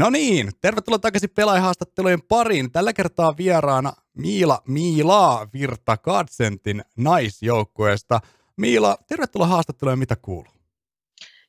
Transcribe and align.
No 0.00 0.10
niin, 0.10 0.50
tervetuloa 0.60 0.98
takaisin 0.98 1.30
pelaajahaastattelujen 1.30 2.22
pariin. 2.22 2.72
Tällä 2.72 2.92
kertaa 2.92 3.36
vieraana 3.36 3.92
Miila 4.16 4.62
Miila 4.66 5.48
Virta 5.52 5.96
Kadsentin 5.96 6.82
naisjoukkueesta. 6.96 8.20
Miila, 8.56 8.96
tervetuloa 9.08 9.46
haastatteluun, 9.46 9.98
mitä 9.98 10.16
kuuluu? 10.16 10.52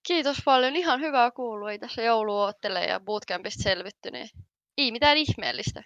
Kiitos 0.08 0.38
paljon, 0.46 0.76
ihan 0.76 1.00
hyvää 1.00 1.32
kuuluu. 1.32 1.68
Ei 1.68 1.80
tässä 1.80 2.02
joulu 2.02 2.38
oottele 2.38 2.86
ja 2.86 3.00
bootcampista 3.00 3.64
selvitty, 3.64 4.12
niin 4.12 4.30
ei 4.78 4.92
mitään 4.92 5.18
ihmeellistä. 5.18 5.84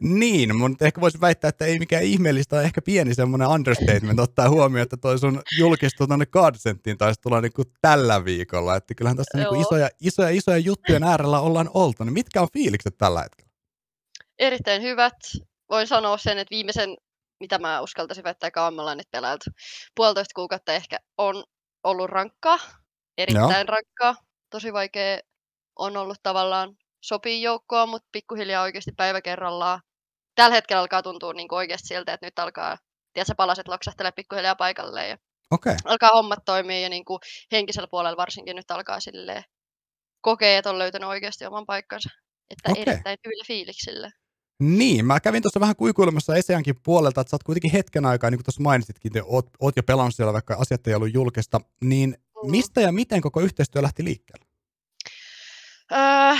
Niin, 0.00 0.56
mutta 0.56 0.84
ehkä 0.84 1.00
voisi 1.00 1.20
väittää, 1.20 1.48
että 1.48 1.64
ei 1.64 1.78
mikään 1.78 2.02
ihmeellistä, 2.02 2.56
on 2.56 2.64
ehkä 2.64 2.82
pieni 2.82 3.14
semmoinen 3.14 3.48
understatement 3.48 4.18
ottaa 4.18 4.48
huomioon, 4.48 4.82
että 4.82 4.96
toi 4.96 5.18
sun 5.18 5.42
julkistu 5.58 6.06
tuonne 6.06 6.26
Godsenttiin 6.26 6.98
taisi 6.98 7.20
tulla 7.20 7.40
niin 7.40 7.52
kuin 7.52 7.68
tällä 7.80 8.24
viikolla. 8.24 8.76
Että 8.76 8.94
kyllähän 8.94 9.16
tässä 9.16 9.38
niin 9.38 9.48
kuin 9.48 9.60
isoja, 9.60 9.88
isoja, 10.00 10.28
isoja 10.28 10.58
juttujen 10.58 11.02
äärellä 11.02 11.40
ollaan 11.40 11.70
oltu. 11.74 12.04
Niin 12.04 12.12
mitkä 12.12 12.42
on 12.42 12.48
fiilikset 12.52 12.98
tällä 12.98 13.22
hetkellä? 13.22 13.50
Erittäin 14.38 14.82
hyvät. 14.82 15.16
Voin 15.70 15.86
sanoa 15.86 16.16
sen, 16.16 16.38
että 16.38 16.54
viimeisen, 16.54 16.96
mitä 17.40 17.58
mä 17.58 17.80
uskaltaisin 17.80 18.24
väittää, 18.24 18.50
kauan 18.50 18.96
nyt 18.96 19.10
pelailtu, 19.10 19.44
puolitoista 19.96 20.34
kuukautta 20.34 20.72
ehkä 20.72 20.98
on 21.18 21.44
ollut 21.84 22.10
rankkaa. 22.10 22.58
Erittäin 23.18 23.66
Joo. 23.66 23.76
rankkaa. 23.76 24.14
Tosi 24.50 24.72
vaikea 24.72 25.18
on 25.78 25.96
ollut 25.96 26.18
tavallaan 26.22 26.76
sopii 27.00 27.42
joukkoa, 27.42 27.86
mutta 27.86 28.08
pikkuhiljaa 28.12 28.62
oikeasti 28.62 28.92
päivä 28.96 29.22
kerrallaan 29.22 29.80
tällä 30.34 30.54
hetkellä 30.54 30.80
alkaa 30.80 31.02
tuntua 31.02 31.32
niin 31.32 31.54
oikeasti 31.54 31.88
siltä, 31.88 32.12
että 32.12 32.26
nyt 32.26 32.38
alkaa 32.38 32.78
tiedätkö, 33.12 33.34
palaset 33.36 33.68
loksahtelee 33.68 34.12
pikkuhiljaa 34.12 34.54
paikalleen 34.54 35.10
ja 35.10 35.16
okay. 35.50 35.76
alkaa 35.84 36.10
hommat 36.14 36.44
toimia 36.44 36.80
ja 36.80 36.88
niin 36.88 37.04
kuin 37.04 37.20
henkisellä 37.52 37.88
puolella 37.90 38.16
varsinkin 38.16 38.56
nyt 38.56 38.70
alkaa 38.70 39.00
silleen 39.00 39.44
kokea, 40.20 40.58
että 40.58 40.70
on 40.70 40.78
löytänyt 40.78 41.08
oikeasti 41.08 41.46
oman 41.46 41.66
paikkansa. 41.66 42.10
Että 42.50 42.70
okay. 42.70 42.82
erittäin 42.82 43.18
hyvillä 43.24 43.44
fiiliksillä. 43.46 44.10
Niin, 44.60 45.04
mä 45.04 45.20
kävin 45.20 45.42
tuossa 45.42 45.60
vähän 45.60 45.76
kuikuilemassa 45.76 46.36
Eseankin 46.36 46.74
puolelta, 46.82 47.20
että 47.20 47.30
sä 47.30 47.34
oot 47.34 47.42
kuitenkin 47.42 47.72
hetken 47.72 48.06
aikaa, 48.06 48.30
niin 48.30 48.38
kuin 48.38 48.44
tuossa 48.44 48.62
mainitsitkin, 48.62 49.18
että 49.18 49.28
oot, 49.28 49.46
oot 49.60 49.76
jo 49.76 49.82
pelannut 49.82 50.14
siellä, 50.14 50.32
vaikka 50.32 50.56
asiat 50.58 50.86
ei 50.86 50.94
ollut 50.94 51.14
julkista, 51.14 51.60
niin 51.80 52.10
mm. 52.44 52.50
mistä 52.50 52.80
ja 52.80 52.92
miten 52.92 53.20
koko 53.20 53.40
yhteistyö 53.40 53.82
lähti 53.82 54.04
liikkeelle? 54.04 54.46
Öö, 55.92 56.34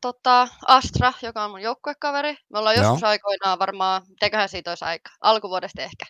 tota, 0.00 0.48
Astra, 0.66 1.12
joka 1.22 1.44
on 1.44 1.50
mun 1.50 1.62
joukkuekaveri. 1.62 2.36
Me 2.52 2.58
ollaan 2.58 2.76
Joo. 2.76 2.84
joskus 2.84 3.04
aikoinaan 3.04 3.58
varmaan, 3.58 4.02
mitenköhän 4.08 4.48
siitä 4.48 4.70
olisi 4.70 4.84
aika, 4.84 5.10
alkuvuodesta 5.20 5.82
ehkä. 5.82 6.04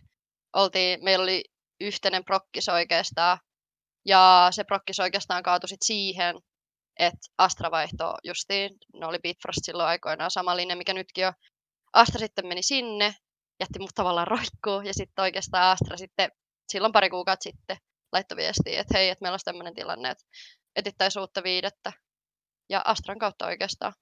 Oltiin, 0.52 1.04
meillä 1.04 1.22
oli 1.22 1.44
yhteinen 1.80 2.24
prokkis 2.24 2.68
oikeastaan. 2.68 3.38
Ja 4.06 4.48
se 4.50 4.64
prokkis 4.64 5.00
oikeastaan 5.00 5.42
kaatui 5.42 5.68
sit 5.68 5.82
siihen, 5.82 6.36
että 6.98 7.28
Astra 7.38 7.70
vaihtoi 7.70 8.14
justiin, 8.24 8.70
ne 8.94 9.06
oli 9.06 9.18
Bitfrost 9.22 9.58
silloin 9.62 9.88
aikoinaan 9.88 10.30
sama 10.30 10.56
linja, 10.56 10.76
mikä 10.76 10.94
nytkin 10.94 11.26
on. 11.26 11.32
Astra 11.92 12.18
sitten 12.18 12.46
meni 12.46 12.62
sinne, 12.62 13.14
jätti 13.60 13.78
mut 13.78 13.90
tavallaan 13.94 14.26
roikkuu, 14.26 14.80
ja 14.80 14.94
sitten 14.94 15.22
oikeastaan 15.22 15.72
Astra 15.72 15.96
sitten 15.96 16.30
silloin 16.68 16.92
pari 16.92 17.10
kuukautta 17.10 17.42
sitten 17.42 17.76
laittoi 18.12 18.36
viestiä, 18.36 18.80
että 18.80 18.98
hei, 18.98 19.08
että 19.08 19.22
meillä 19.22 19.34
olisi 19.34 19.44
tämmöinen 19.44 19.74
tilanne, 19.74 20.10
että 20.10 20.24
etittäisiin 20.76 21.20
uutta 21.20 21.42
viidettä 21.42 21.92
ja 22.70 22.82
Astran 22.84 23.18
kautta 23.18 23.46
oikeastaan. 23.46 23.92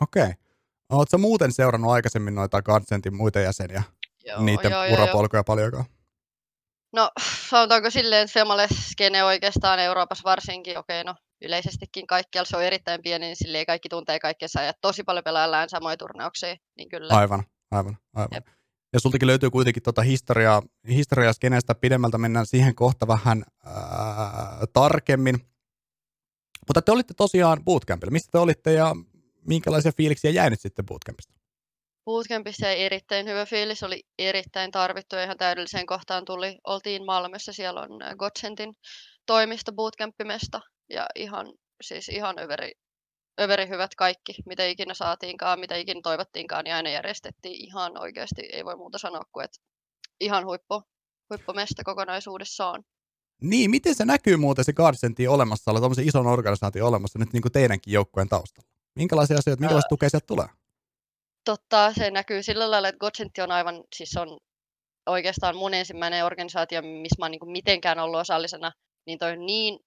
Okei. 0.00 0.22
Okay. 0.22 0.34
Oletko 0.92 1.18
muuten 1.18 1.52
seurannut 1.52 1.90
aikaisemmin 1.90 2.34
noita 2.34 2.62
Godsentin 2.62 3.16
muita 3.16 3.40
jäseniä? 3.40 3.82
Joo, 4.24 4.42
Niiden 4.42 4.70
joo, 4.70 4.84
urapolkuja 4.92 5.44
paljonkaan? 5.44 5.84
No, 6.92 7.10
sanotaanko 7.50 7.90
silleen, 7.90 8.22
että 8.22 8.74
skene 8.74 9.24
oikeastaan 9.24 9.78
Euroopassa 9.78 10.24
varsinkin, 10.24 10.78
okei 10.78 11.00
okay, 11.00 11.12
no 11.12 11.18
yleisestikin 11.42 12.06
kaikkialla 12.06 12.46
se 12.48 12.56
on 12.56 12.62
erittäin 12.62 13.02
pieni, 13.02 13.26
niin 13.26 13.36
silleen 13.36 13.66
kaikki 13.66 13.88
tuntee 13.88 14.18
kaikkensa 14.18 14.62
ja 14.62 14.72
tosi 14.80 15.04
paljon 15.04 15.24
pelaillaan 15.24 15.68
samoja 15.68 15.96
turnauksia, 15.96 16.56
niin 16.76 16.88
kyllä. 16.88 17.14
Aivan, 17.14 17.44
aivan, 17.70 17.96
aivan. 18.14 18.28
Jep. 18.34 18.46
Ja 18.92 19.00
sultakin 19.00 19.26
löytyy 19.26 19.50
kuitenkin 19.50 19.82
tuota 19.82 20.02
historiaa, 20.02 20.62
historiaa 20.88 21.32
skeneestä 21.32 21.74
pidemmältä, 21.74 22.18
mennään 22.18 22.46
siihen 22.46 22.74
kohta 22.74 23.06
vähän 23.06 23.44
ää, 23.64 23.74
tarkemmin. 24.72 25.40
Mutta 26.68 26.82
te 26.82 26.92
olitte 26.92 27.14
tosiaan 27.14 27.64
bootcampilla. 27.64 28.10
Mistä 28.10 28.28
te 28.32 28.38
olitte 28.38 28.72
ja 28.72 28.94
minkälaisia 29.46 29.92
fiiliksiä 29.96 30.30
jäi 30.30 30.50
nyt 30.50 30.60
sitten 30.60 30.86
bootcampista? 30.86 31.34
Bootcampissa 32.04 32.66
jäi 32.66 32.82
erittäin 32.82 33.26
hyvä 33.26 33.46
fiilis, 33.46 33.82
oli 33.82 34.02
erittäin 34.18 34.70
tarvittu 34.70 35.16
ja 35.16 35.24
ihan 35.24 35.36
täydelliseen 35.36 35.86
kohtaan 35.86 36.24
tuli. 36.24 36.58
Oltiin 36.64 37.06
Malmössä, 37.06 37.52
siellä 37.52 37.80
on 37.80 38.02
äh, 38.02 38.16
Godsendin 38.16 38.74
toimisto 39.26 39.72
bootcampimesta 39.72 40.60
ja 40.90 41.06
ihan, 41.14 41.52
siis 41.82 42.08
ihan 42.08 42.38
överi, 42.38 42.72
överi 43.40 43.68
hyvät 43.68 43.94
kaikki, 43.94 44.34
mitä 44.46 44.66
ikinä 44.66 44.94
saatiinkaan, 44.94 45.60
mitä 45.60 45.76
ikinä 45.76 46.00
toivottiinkaan, 46.02 46.64
niin 46.64 46.74
aina 46.74 46.90
järjestettiin 46.90 47.66
ihan 47.68 48.00
oikeasti, 48.00 48.42
ei 48.52 48.64
voi 48.64 48.76
muuta 48.76 48.98
sanoa 48.98 49.22
kuin, 49.32 49.44
että 49.44 49.58
ihan 50.20 50.44
huippu, 50.46 50.82
huippumesta 51.30 51.84
kokonaisuudessaan. 51.84 52.84
Niin, 53.42 53.70
miten 53.70 53.94
se 53.94 54.04
näkyy 54.04 54.36
muuten 54.36 54.64
se 54.64 54.72
Guardiantin 54.72 55.30
olemassaolo, 55.30 55.78
tuommoisen 55.78 56.08
ison 56.08 56.26
organisaation 56.26 56.88
olemassa 56.88 57.18
nyt 57.18 57.32
niin 57.32 57.42
kuin 57.42 57.52
teidänkin 57.52 57.92
joukkueen 57.92 58.28
taustalla? 58.28 58.70
Minkälaisia 58.94 59.38
asioita, 59.38 59.60
minkälaista 59.60 59.88
tukea 59.88 60.10
sieltä 60.10 60.26
tulee? 60.26 60.46
Totta, 61.44 61.92
se 61.92 62.10
näkyy 62.10 62.42
sillä 62.42 62.70
lailla, 62.70 62.88
että 62.88 62.98
Godsenti 62.98 63.40
on 63.40 63.50
aivan, 63.50 63.84
siis 63.96 64.16
on 64.16 64.38
oikeastaan 65.06 65.56
mun 65.56 65.74
ensimmäinen 65.74 66.24
organisaatio, 66.24 66.82
missä 66.82 67.16
mä 67.18 67.24
oon 67.24 67.30
niin 67.30 67.52
mitenkään 67.52 67.98
ollut 67.98 68.20
osallisena, 68.20 68.72
niin 69.06 69.18
toi 69.18 69.36
niin 69.36 69.78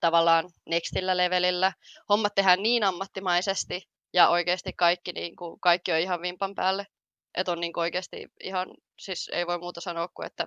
tavallaan 0.00 0.50
nextillä 0.68 1.16
levelillä. 1.16 1.72
Hommat 2.08 2.34
tehdään 2.34 2.62
niin 2.62 2.84
ammattimaisesti 2.84 3.82
ja 4.12 4.28
oikeasti 4.28 4.72
kaikki, 4.72 5.12
niin 5.12 5.36
kuin, 5.36 5.60
kaikki 5.60 5.92
on 5.92 5.98
ihan 5.98 6.22
vimpan 6.22 6.54
päälle. 6.54 6.86
Että 7.34 7.52
on 7.52 7.60
niin 7.60 7.72
kuin 7.72 7.82
oikeasti 7.82 8.26
ihan, 8.44 8.68
siis 8.98 9.30
ei 9.32 9.46
voi 9.46 9.58
muuta 9.58 9.80
sanoa 9.80 10.08
kuin, 10.14 10.26
että 10.26 10.46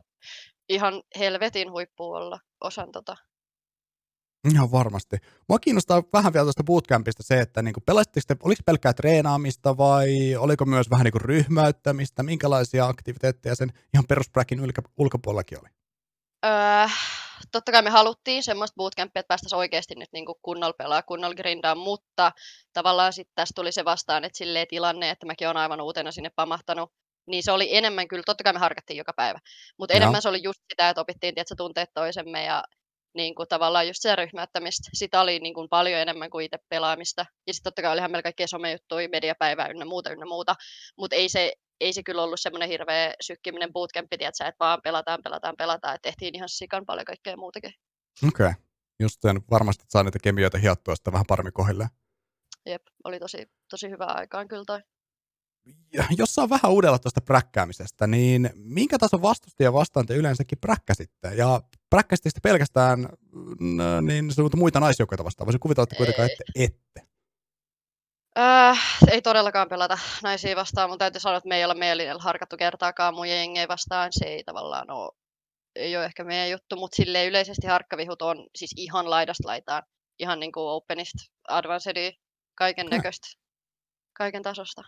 ihan 0.70 1.04
helvetin 1.20 1.72
huippu 1.72 2.14
olla 2.14 2.40
osan 2.62 2.92
tota. 2.92 3.18
Ihan 4.52 4.72
varmasti. 4.72 5.18
Mua 5.50 5.60
kiinnostaa 5.60 6.04
vähän 6.14 6.34
vielä 6.34 6.46
tuosta 6.46 6.64
bootcampista 6.64 7.24
se, 7.24 7.40
että 7.40 7.62
niin 7.62 7.74
pelasitteko 7.86 8.24
te, 8.28 8.36
oliko 8.44 8.62
pelkkää 8.66 8.94
treenaamista 8.94 9.78
vai 9.78 10.36
oliko 10.36 10.66
myös 10.66 10.90
vähän 10.90 11.04
niin 11.04 11.22
ryhmäyttämistä, 11.22 12.24
minkälaisia 12.24 12.86
aktiviteetteja 12.86 13.56
sen 13.56 13.70
ihan 13.94 14.06
perusbräkin 14.08 14.60
ulkopuolellakin 14.98 15.60
oli? 15.60 15.70
Öö, 16.46 16.88
totta 17.52 17.72
kai 17.72 17.82
me 17.82 17.90
haluttiin 17.90 18.44
semmoista 18.44 18.76
bootcampia, 18.76 19.20
että 19.20 19.28
päästäisiin 19.28 19.58
oikeasti 19.58 19.96
nyt 19.96 20.10
niin 20.14 20.26
kunnolla 20.42 20.74
pelaa, 20.74 21.02
kunnolla 21.02 21.36
grindaa, 21.36 21.76
mutta 21.76 22.32
tavallaan 22.74 23.14
sitten 23.14 23.36
tässä 23.36 23.54
tuli 23.56 23.72
se 23.72 23.86
vastaan, 23.86 24.24
että 24.24 24.38
silleen 24.38 24.68
tilanne, 24.70 25.10
että 25.10 25.26
mäkin 25.26 25.48
olen 25.48 25.58
aivan 25.58 25.82
uutena 25.82 26.12
sinne 26.12 26.30
pamahtanut, 26.36 26.92
niin 27.30 27.44
se 27.44 27.52
oli 27.52 27.76
enemmän 27.76 28.08
kyllä, 28.08 28.24
totta 28.26 28.44
kai 28.44 28.54
me 28.54 28.60
harkattiin 28.60 28.98
joka 28.98 29.14
päivä, 29.16 29.40
mutta 29.78 29.94
enemmän 29.94 30.22
se 30.22 30.30
oli 30.30 30.44
just 30.44 30.60
sitä, 30.72 30.90
että 30.90 31.02
opittiin 31.02 31.36
tietysti, 31.36 31.56
tunteet 31.56 31.90
toisemme 31.94 32.44
ja 32.44 32.64
niin 33.14 33.36
kuin 33.36 33.48
tavallaan 33.48 33.88
just 33.88 34.02
se 34.02 34.16
ryhmäyttämistä. 34.16 34.90
Sitä 34.94 35.22
oli 35.22 35.40
niin 35.40 35.54
kuin 35.54 35.70
paljon 35.70 36.02
enemmän 36.02 36.30
kuin 36.30 36.46
itse 36.46 36.58
pelaamista. 36.70 37.26
Ja 37.48 37.54
sitten 37.54 37.70
totta 37.70 37.82
kai 37.82 37.94
olihan 37.94 38.12
meillä 38.12 38.24
kaikkea 38.24 38.48
somejuttuja, 38.48 39.10
mediapäivää 39.10 39.68
ynnä 39.68 39.86
muuta, 39.86 40.12
ynnä 40.12 40.26
muuta. 40.26 40.56
Mutta 40.98 41.16
ei 41.16 41.30
se, 41.30 41.54
ei 41.80 41.94
se 41.94 42.04
kyllä 42.04 42.24
ollut 42.24 42.40
semmoinen 42.40 42.70
hirveä 42.70 43.14
sykkiminen 43.22 43.74
bootcampi, 43.74 44.16
että 44.20 44.48
että 44.48 44.56
vaan 44.60 44.80
pelataan, 44.84 45.20
pelataan, 45.24 45.56
pelataan. 45.58 45.96
Että 45.96 46.10
tehtiin 46.10 46.36
ihan 46.36 46.50
sikan 46.50 46.86
paljon 46.86 47.06
kaikkea 47.06 47.38
muutakin. 47.38 47.74
Okei. 48.28 48.46
Okay. 48.46 48.54
Just 49.00 49.22
sen 49.22 49.42
varmasti 49.52 49.84
saa 49.88 50.04
niitä 50.04 50.20
kemioita 50.24 50.58
hiottua 50.58 50.96
sitä 50.96 51.12
vähän 51.12 51.26
paremmin 51.28 51.54
kohdilleen. 51.54 51.90
Jep, 52.66 52.82
oli 53.04 53.20
tosi, 53.20 53.52
tosi 53.70 53.90
hyvä 53.90 54.06
aikaan 54.06 54.48
kyllä 54.48 54.64
toi 54.68 54.82
jos 56.18 56.36
saa 56.36 56.50
vähän 56.50 56.72
uudella 56.72 57.00
tuosta 57.00 57.22
präkkäämisestä, 57.22 58.08
niin 58.08 58.50
minkä 58.56 58.98
tason 58.98 59.22
vastustajia 59.22 59.74
vastaan 59.74 60.06
te 60.06 60.16
yleensäkin 60.16 60.58
präkkäsitte? 60.62 61.36
Ja 61.36 61.62
präkkäsitte 61.90 62.40
pelkästään 62.44 63.10
niin 64.02 64.26
muita 64.56 64.80
naisjoukkoita 64.80 65.24
vastaan, 65.24 65.46
vai 65.46 65.54
se 65.54 65.60
kuvitella, 65.60 65.84
että 65.84 65.96
kuitenkaan 65.96 66.30
ette? 66.32 66.44
ette? 66.56 67.10
Äh, 68.38 68.80
ei 69.12 69.22
todellakaan 69.22 69.70
pelata 69.70 70.00
naisia 70.24 70.56
vastaan, 70.56 70.90
mutta 70.90 71.04
täytyy 71.04 71.20
sanoa, 71.20 71.38
että 71.38 71.48
me 71.48 71.58
ei 71.58 71.64
olla 71.64 71.76
meillä 71.76 72.16
harkattu 72.20 72.58
kertaakaan 72.58 73.14
muiden 73.14 73.38
jengejä 73.38 73.68
vastaan. 73.68 74.10
Se 74.12 74.26
ei 74.26 74.44
tavallaan 74.44 74.92
ole, 74.92 75.12
ei 75.76 75.98
ole 75.98 76.06
ehkä 76.06 76.24
meidän 76.24 76.50
juttu, 76.50 76.76
mutta 76.76 76.96
silleen 76.96 77.30
yleisesti 77.30 77.68
harkkavihut 77.68 78.22
on 78.22 78.48
siis 78.56 78.74
ihan 78.78 79.10
laidasta 79.10 79.48
laitaan. 79.48 79.84
Ihan 80.20 80.40
niin 80.40 80.52
kuin 80.52 80.70
openista, 80.70 81.20
advancedi, 81.48 82.12
kaiken 82.56 82.88
näköistä, 82.88 83.28
kaiken 84.14 84.44
tasosta. 84.44 84.82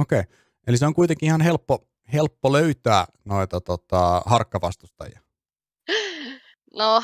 Okei, 0.00 0.20
okay. 0.20 0.32
eli 0.66 0.76
se 0.76 0.86
on 0.86 0.94
kuitenkin 0.94 1.26
ihan 1.26 1.40
helppo, 1.40 1.88
helppo 2.12 2.52
löytää 2.52 3.06
noita 3.24 3.60
tota, 3.60 4.22
harkkavastustajia. 4.26 5.20
No, 6.78 7.02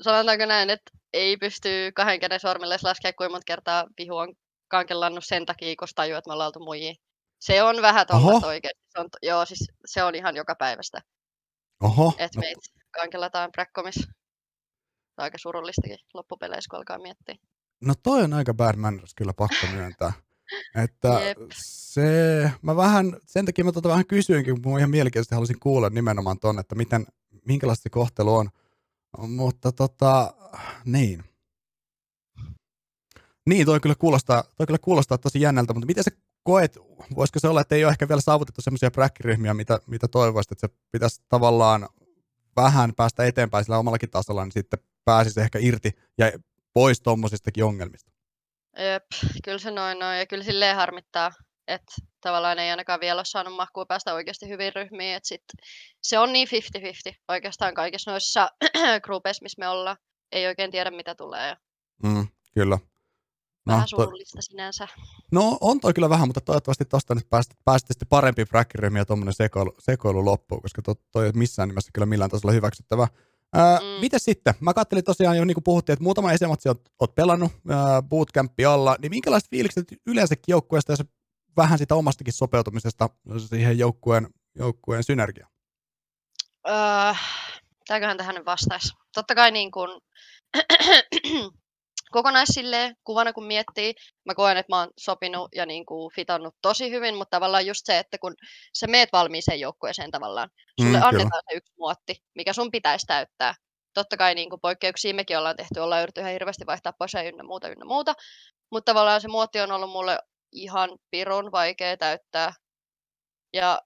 sanotaanko 0.00 0.46
näin, 0.46 0.70
että 0.70 0.90
ei 1.12 1.36
pysty 1.36 1.68
kahden 1.94 2.20
käden 2.20 2.40
sormille 2.40 2.76
laskea, 2.82 3.12
kuinka 3.12 3.32
monta 3.32 3.44
kertaa 3.44 3.86
vihu 3.98 4.16
on 4.16 4.34
kankellannut 4.68 5.24
sen 5.24 5.46
takia, 5.46 5.74
kun 5.78 5.88
tajuu, 5.94 6.18
että 6.18 6.28
me 6.28 6.32
ollaan 6.32 6.46
oltu 6.46 6.60
muihin. 6.60 6.96
Se 7.40 7.62
on 7.62 7.82
vähän 7.82 8.06
tuollaista 8.06 8.46
oikeasti. 8.46 8.82
Se 8.88 9.00
on, 9.00 9.08
joo, 9.22 9.44
siis 9.44 9.72
se 9.84 10.02
on 10.02 10.14
ihan 10.14 10.36
joka 10.36 10.54
päivästä. 10.54 11.00
Oho. 11.82 12.12
Että 12.18 12.38
no. 12.38 12.40
meitä 12.40 12.60
kankellataan 12.90 13.52
Bräkkomissa. 13.52 14.10
aika 15.16 15.38
surullistakin 15.38 15.98
loppupeleissä, 16.14 16.68
kun 16.70 16.78
alkaa 16.78 16.98
miettiä. 16.98 17.36
No 17.80 17.94
toi 18.02 18.22
on 18.22 18.32
aika 18.32 18.54
bad 18.54 18.76
manners 18.76 19.14
kyllä 19.14 19.32
pakko 19.34 19.66
myöntää. 19.72 20.12
Että 20.74 21.20
Jep. 21.24 21.38
se, 21.54 22.52
mä 22.62 22.76
vähän, 22.76 23.16
sen 23.26 23.46
takia 23.46 23.64
mä 23.64 23.72
tota 23.72 23.88
vähän 23.88 24.06
kysyinkin, 24.06 24.62
kun 24.62 24.72
mä 24.72 24.78
ihan 24.78 24.90
mielenkiintoisesti 24.90 25.34
halusin 25.34 25.60
kuulla 25.60 25.90
nimenomaan 25.90 26.38
ton, 26.38 26.58
että 26.58 26.74
miten, 26.74 27.06
minkälaista 27.46 27.82
se 27.82 27.90
kohtelu 27.90 28.34
on. 28.34 28.50
Mutta 29.18 29.72
tota, 29.72 30.34
niin. 30.84 31.24
Niin, 33.46 33.66
toi 33.66 33.80
kyllä 33.80 33.94
kuulostaa, 33.94 34.44
toi 34.56 34.66
kyllä 34.66 34.78
kuulostaa 34.78 35.18
tosi 35.18 35.40
jännältä, 35.40 35.74
mutta 35.74 35.86
miten 35.86 36.04
sä 36.04 36.10
koet, 36.42 36.78
voisiko 37.16 37.38
se 37.38 37.48
olla, 37.48 37.60
että 37.60 37.74
ei 37.74 37.84
ole 37.84 37.90
ehkä 37.90 38.08
vielä 38.08 38.20
saavutettu 38.20 38.62
semmoisia 38.62 38.90
bräkkiryhmiä, 38.90 39.54
mitä, 39.54 39.80
mitä 39.86 40.08
toivoisit, 40.08 40.52
että 40.52 40.66
se 40.66 40.74
pitäisi 40.92 41.22
tavallaan 41.28 41.88
vähän 42.56 42.94
päästä 42.94 43.24
eteenpäin 43.24 43.64
sillä 43.64 43.78
omallakin 43.78 44.10
tasolla, 44.10 44.44
niin 44.44 44.52
sitten 44.52 44.78
pääsisi 45.04 45.40
ehkä 45.40 45.58
irti 45.62 45.90
ja 46.18 46.32
pois 46.72 47.00
tuommoisistakin 47.00 47.64
ongelmista. 47.64 48.12
Jep, 48.78 49.04
kyllä 49.44 49.58
se 49.58 49.70
noin 49.70 50.02
on. 50.02 50.18
Ja 50.18 50.26
kyllä 50.26 50.44
silleen 50.44 50.76
harmittaa, 50.76 51.30
että 51.66 51.94
tavallaan 52.20 52.58
ei 52.58 52.70
ainakaan 52.70 53.00
vielä 53.00 53.18
ole 53.18 53.24
saanut 53.24 53.54
mahkua 53.54 53.86
päästä 53.86 54.14
oikeasti 54.14 54.48
hyvin 54.48 54.72
ryhmiin. 54.74 55.16
Että 55.16 55.28
sit 55.28 55.42
se 56.02 56.18
on 56.18 56.32
niin 56.32 56.48
50-50 57.12 57.14
oikeastaan 57.28 57.74
kaikissa 57.74 58.10
noissa 58.10 58.50
groupeissa, 59.04 59.42
missä 59.42 59.60
me 59.60 59.68
ollaan. 59.68 59.96
Ei 60.32 60.46
oikein 60.46 60.70
tiedä, 60.70 60.90
mitä 60.90 61.14
tulee. 61.14 61.56
Mm, 62.02 62.26
kyllä. 62.54 62.78
No, 63.66 63.74
vähän 63.74 63.88
surullista 63.88 64.38
to... 64.38 64.42
sinänsä. 64.42 64.88
No 65.32 65.58
on 65.60 65.80
toi 65.80 65.94
kyllä 65.94 66.08
vähän, 66.08 66.28
mutta 66.28 66.40
toivottavasti 66.40 66.84
tuosta 66.84 67.14
nyt 67.14 67.30
pääsit, 67.30 67.52
pääsit 67.64 67.88
sitten 67.88 68.08
parempi 68.08 68.44
bräkkiryhmiä 68.44 69.00
ja 69.00 69.06
tuommoinen 69.06 69.34
sekoilu, 69.34 69.74
sekoilu 69.78 70.24
loppuun, 70.24 70.62
koska 70.62 70.82
to, 70.82 70.94
toi 71.12 71.26
ei 71.26 71.32
missään 71.34 71.68
nimessä 71.68 71.90
kyllä 71.94 72.06
millään 72.06 72.30
tasolla 72.30 72.52
hyväksyttävä. 72.52 73.08
Ää, 73.54 73.78
mm. 73.78 73.86
Miten 74.00 74.20
sitten? 74.20 74.54
Mä 74.60 74.74
katselin 74.74 75.04
tosiaan 75.04 75.36
jo 75.36 75.44
niin 75.44 75.54
kuin 75.54 75.64
puhuttiin, 75.64 75.94
että 75.94 76.02
muutama 76.02 76.32
esimerkiksi 76.32 76.68
oot, 76.68 76.82
oot 77.00 77.14
pelannut 77.14 77.52
ää, 77.68 78.02
bootcampi 78.02 78.64
alla, 78.64 78.96
niin 78.98 79.10
minkälaiset 79.10 79.50
fiilikset 79.50 79.84
yleensäkin 80.06 80.44
joukkueesta 80.48 80.92
ja 80.92 80.96
se, 80.96 81.04
vähän 81.56 81.78
sitä 81.78 81.94
omastakin 81.94 82.32
sopeutumisesta 82.32 83.08
siihen 83.48 83.78
joukkueen, 83.78 84.28
joukkueen 84.54 85.04
synergiaan? 85.04 85.52
Öö, 86.68 86.74
mitäköhän 87.78 88.16
tähän 88.16 88.34
nyt 88.34 88.46
vastaisi? 88.46 88.92
Totta 89.14 89.34
kai 89.34 89.50
niin 89.50 89.70
kuin, 89.70 90.00
kokonais 92.10 92.48
kuvana 93.04 93.32
kun 93.32 93.46
miettii, 93.46 93.94
mä 94.24 94.34
koen, 94.34 94.56
että 94.56 94.72
mä 94.72 94.78
oon 94.78 94.90
sopinut 94.98 95.48
ja 95.54 95.66
niin 95.66 95.86
kuin 95.86 96.14
fitannut 96.14 96.54
tosi 96.62 96.90
hyvin, 96.90 97.14
mutta 97.14 97.36
tavallaan 97.36 97.66
just 97.66 97.80
se, 97.84 97.98
että 97.98 98.18
kun 98.18 98.34
sä 98.74 98.86
meet 98.86 99.08
valmiiseen 99.12 99.60
joukkueeseen 99.60 100.10
tavallaan, 100.10 100.50
sulle 100.80 100.98
mm, 100.98 101.04
annetaan 101.04 101.30
kyllä. 101.30 101.50
se 101.50 101.56
yksi 101.56 101.72
muotti, 101.78 102.16
mikä 102.34 102.52
sun 102.52 102.70
pitäisi 102.70 103.06
täyttää. 103.06 103.54
Totta 103.94 104.16
kai 104.16 104.34
niin 104.34 104.50
kuin 104.50 104.60
poikkeuksia 104.60 105.14
mekin 105.14 105.38
ollaan 105.38 105.56
tehty, 105.56 105.80
ollaan 105.80 106.02
yritetty 106.02 106.20
ihan 106.20 106.32
hirveästi 106.32 106.66
vaihtaa 106.66 106.92
posia 106.98 107.22
ynnä 107.22 107.42
muuta, 107.42 107.68
ynnä 107.68 107.84
muuta, 107.84 108.14
mutta 108.70 108.92
tavallaan 108.92 109.20
se 109.20 109.28
muotti 109.28 109.60
on 109.60 109.72
ollut 109.72 109.90
mulle 109.90 110.18
ihan 110.52 110.90
pirun 111.10 111.52
vaikea 111.52 111.96
täyttää. 111.96 112.52
Ja 113.52 113.82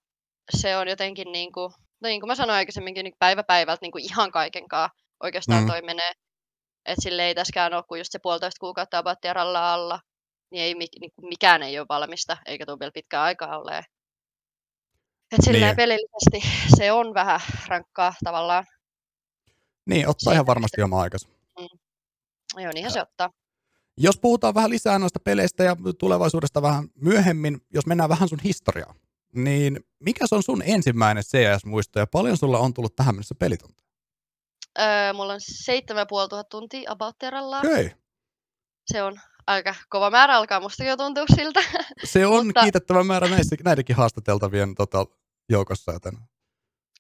se 0.56 0.76
on 0.76 0.88
jotenkin 0.88 1.32
niin 1.32 1.52
kuin, 1.52 1.72
no 2.00 2.08
niin 2.08 2.20
kuin 2.20 2.28
mä 2.28 2.34
sanoin 2.34 2.56
aikaisemminkin, 2.56 3.04
niin 3.04 3.14
päivä 3.18 3.42
päivältä 3.42 3.78
niin 3.82 3.92
kuin 3.92 4.04
ihan 4.04 4.32
kaikenkaan 4.32 4.90
oikeastaan 5.22 5.62
mm. 5.62 5.66
toi 5.66 5.82
menee. 5.82 6.12
Että 6.86 7.02
sille 7.02 7.26
ei 7.26 7.34
täskään 7.34 7.74
ole 7.74 7.82
kuin 7.88 7.98
just 7.98 8.12
se 8.12 8.18
puolitoista 8.22 8.60
kuukautta 8.60 8.98
abattiaralla 8.98 9.74
alla, 9.74 10.00
niin, 10.50 10.62
ei, 10.62 10.74
niin 10.74 11.12
kuin 11.14 11.28
mikään 11.28 11.62
ei 11.62 11.78
ole 11.78 11.86
valmista, 11.88 12.36
eikä 12.46 12.66
tule 12.66 12.78
vielä 12.78 12.92
pitkään 12.94 13.22
aikaa 13.22 13.58
ole. 13.58 13.78
Että 15.32 15.44
silleen 15.44 15.66
niin. 15.66 15.76
pelillisesti 15.76 16.40
se 16.76 16.92
on 16.92 17.14
vähän 17.14 17.40
rankkaa 17.68 18.14
tavallaan. 18.24 18.64
Niin, 19.86 20.08
ottaa 20.08 20.20
Siitä, 20.20 20.32
ihan 20.32 20.46
varmasti 20.46 20.82
oma 20.82 21.00
aikansa. 21.00 21.28
Mm. 21.60 21.78
Joo, 22.62 22.72
niinhän 22.74 22.92
se 22.92 23.02
ottaa. 23.02 23.30
Jos 23.96 24.18
puhutaan 24.18 24.54
vähän 24.54 24.70
lisää 24.70 24.98
noista 24.98 25.20
peleistä 25.20 25.64
ja 25.64 25.76
tulevaisuudesta 25.98 26.62
vähän 26.62 26.88
myöhemmin, 26.94 27.60
jos 27.74 27.86
mennään 27.86 28.08
vähän 28.08 28.28
sun 28.28 28.40
historiaan, 28.44 28.96
niin 29.34 29.80
mikä 29.98 30.26
se 30.26 30.34
on 30.34 30.42
sun 30.42 30.62
ensimmäinen 30.66 31.24
CS-muisto 31.24 31.98
ja 31.98 32.06
paljon 32.06 32.36
sulla 32.36 32.58
on 32.58 32.74
tullut 32.74 32.96
tähän 32.96 33.14
mennessä 33.14 33.34
pelitunteja? 33.34 33.91
Öö, 34.78 35.12
mulla 35.12 35.32
on 35.32 35.40
7500 35.40 36.44
tuntia 36.44 36.90
about 36.92 37.16
Okay. 37.64 37.90
Se 38.86 39.02
on 39.02 39.20
aika 39.46 39.74
kova 39.88 40.10
määrä, 40.10 40.36
alkaa 40.36 40.60
musta 40.60 40.84
jo 40.84 40.96
tuntua 40.96 41.24
siltä. 41.36 41.60
Se 42.04 42.26
on 42.26 42.46
Mutta... 42.46 42.62
kiitettävä 42.62 43.04
määrä 43.04 43.28
näissä, 43.28 43.56
näidenkin 43.64 43.96
haastateltavien 43.96 44.74
tota, 44.74 45.06
joukossa. 45.48 45.92
Joten... 45.92 46.18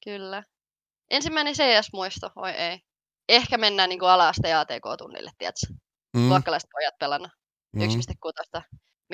Kyllä. 0.04 0.42
Ensimmäinen 1.10 1.54
CS-muisto, 1.54 2.30
oi 2.36 2.50
ei. 2.50 2.80
Ehkä 3.28 3.58
mennään 3.58 3.88
niin 3.88 4.02
ala-aste 4.02 4.54
ATK-tunnille, 4.54 5.30
tiedätkö? 5.38 5.66
Mm. 6.16 6.28
Luokkalaiset 6.28 6.70
pojat 6.72 6.94
pelannut. 6.98 7.30
Mm. 7.72 7.82
1.16 7.82 8.62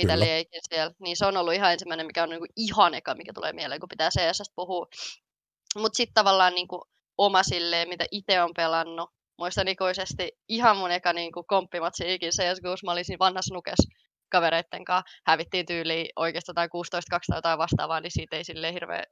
mitä 0.03 0.19
lieikin 0.19 0.61
siellä. 0.69 0.95
Niin 1.01 1.17
se 1.17 1.27
on 1.27 1.37
ollut 1.37 1.55
ihan 1.55 1.73
ensimmäinen, 1.73 2.07
mikä 2.07 2.23
on 2.23 2.29
niin 2.29 2.53
ihan 2.57 2.95
eka, 2.95 3.15
mikä 3.15 3.33
tulee 3.33 3.53
mieleen, 3.53 3.81
kun 3.81 3.89
pitää 3.89 4.11
CS 4.11 4.53
puhua. 4.57 4.87
Mutta 5.77 5.97
sitten 5.97 6.15
tavallaan 6.15 6.55
niin 6.55 6.69
kuin 6.69 6.83
oma 7.19 7.43
silleen, 7.43 7.89
mitä 7.89 8.05
itse 8.11 8.43
on 8.43 8.51
pelannut. 8.57 9.11
Muistan 9.39 9.69
ikuisesti 9.69 10.33
ihan 10.49 10.77
mun 10.77 10.91
eka 10.91 11.13
niin 11.13 11.33
kuin 11.33 11.47
komppimatsi 11.47 12.15
ikin 12.15 12.31
CSGOs. 12.31 12.85
Mä 12.85 12.93
olin 12.93 13.05
siinä 13.05 13.19
vanhassa 13.19 13.55
nukes 13.55 13.79
kavereitten 14.29 14.85
kanssa. 14.85 15.11
Hävittiin 15.27 15.67
tyyliin 15.67 16.09
oikeastaan 16.17 16.55
tai 16.55 16.67
16-2 16.67 16.71
tai 17.11 17.39
jotain 17.39 17.59
vastaavaa, 17.59 18.01
niin 18.01 18.11
siitä 18.11 18.37
ei 18.37 18.45
silleen 18.45 18.75
hirveä, 18.75 19.05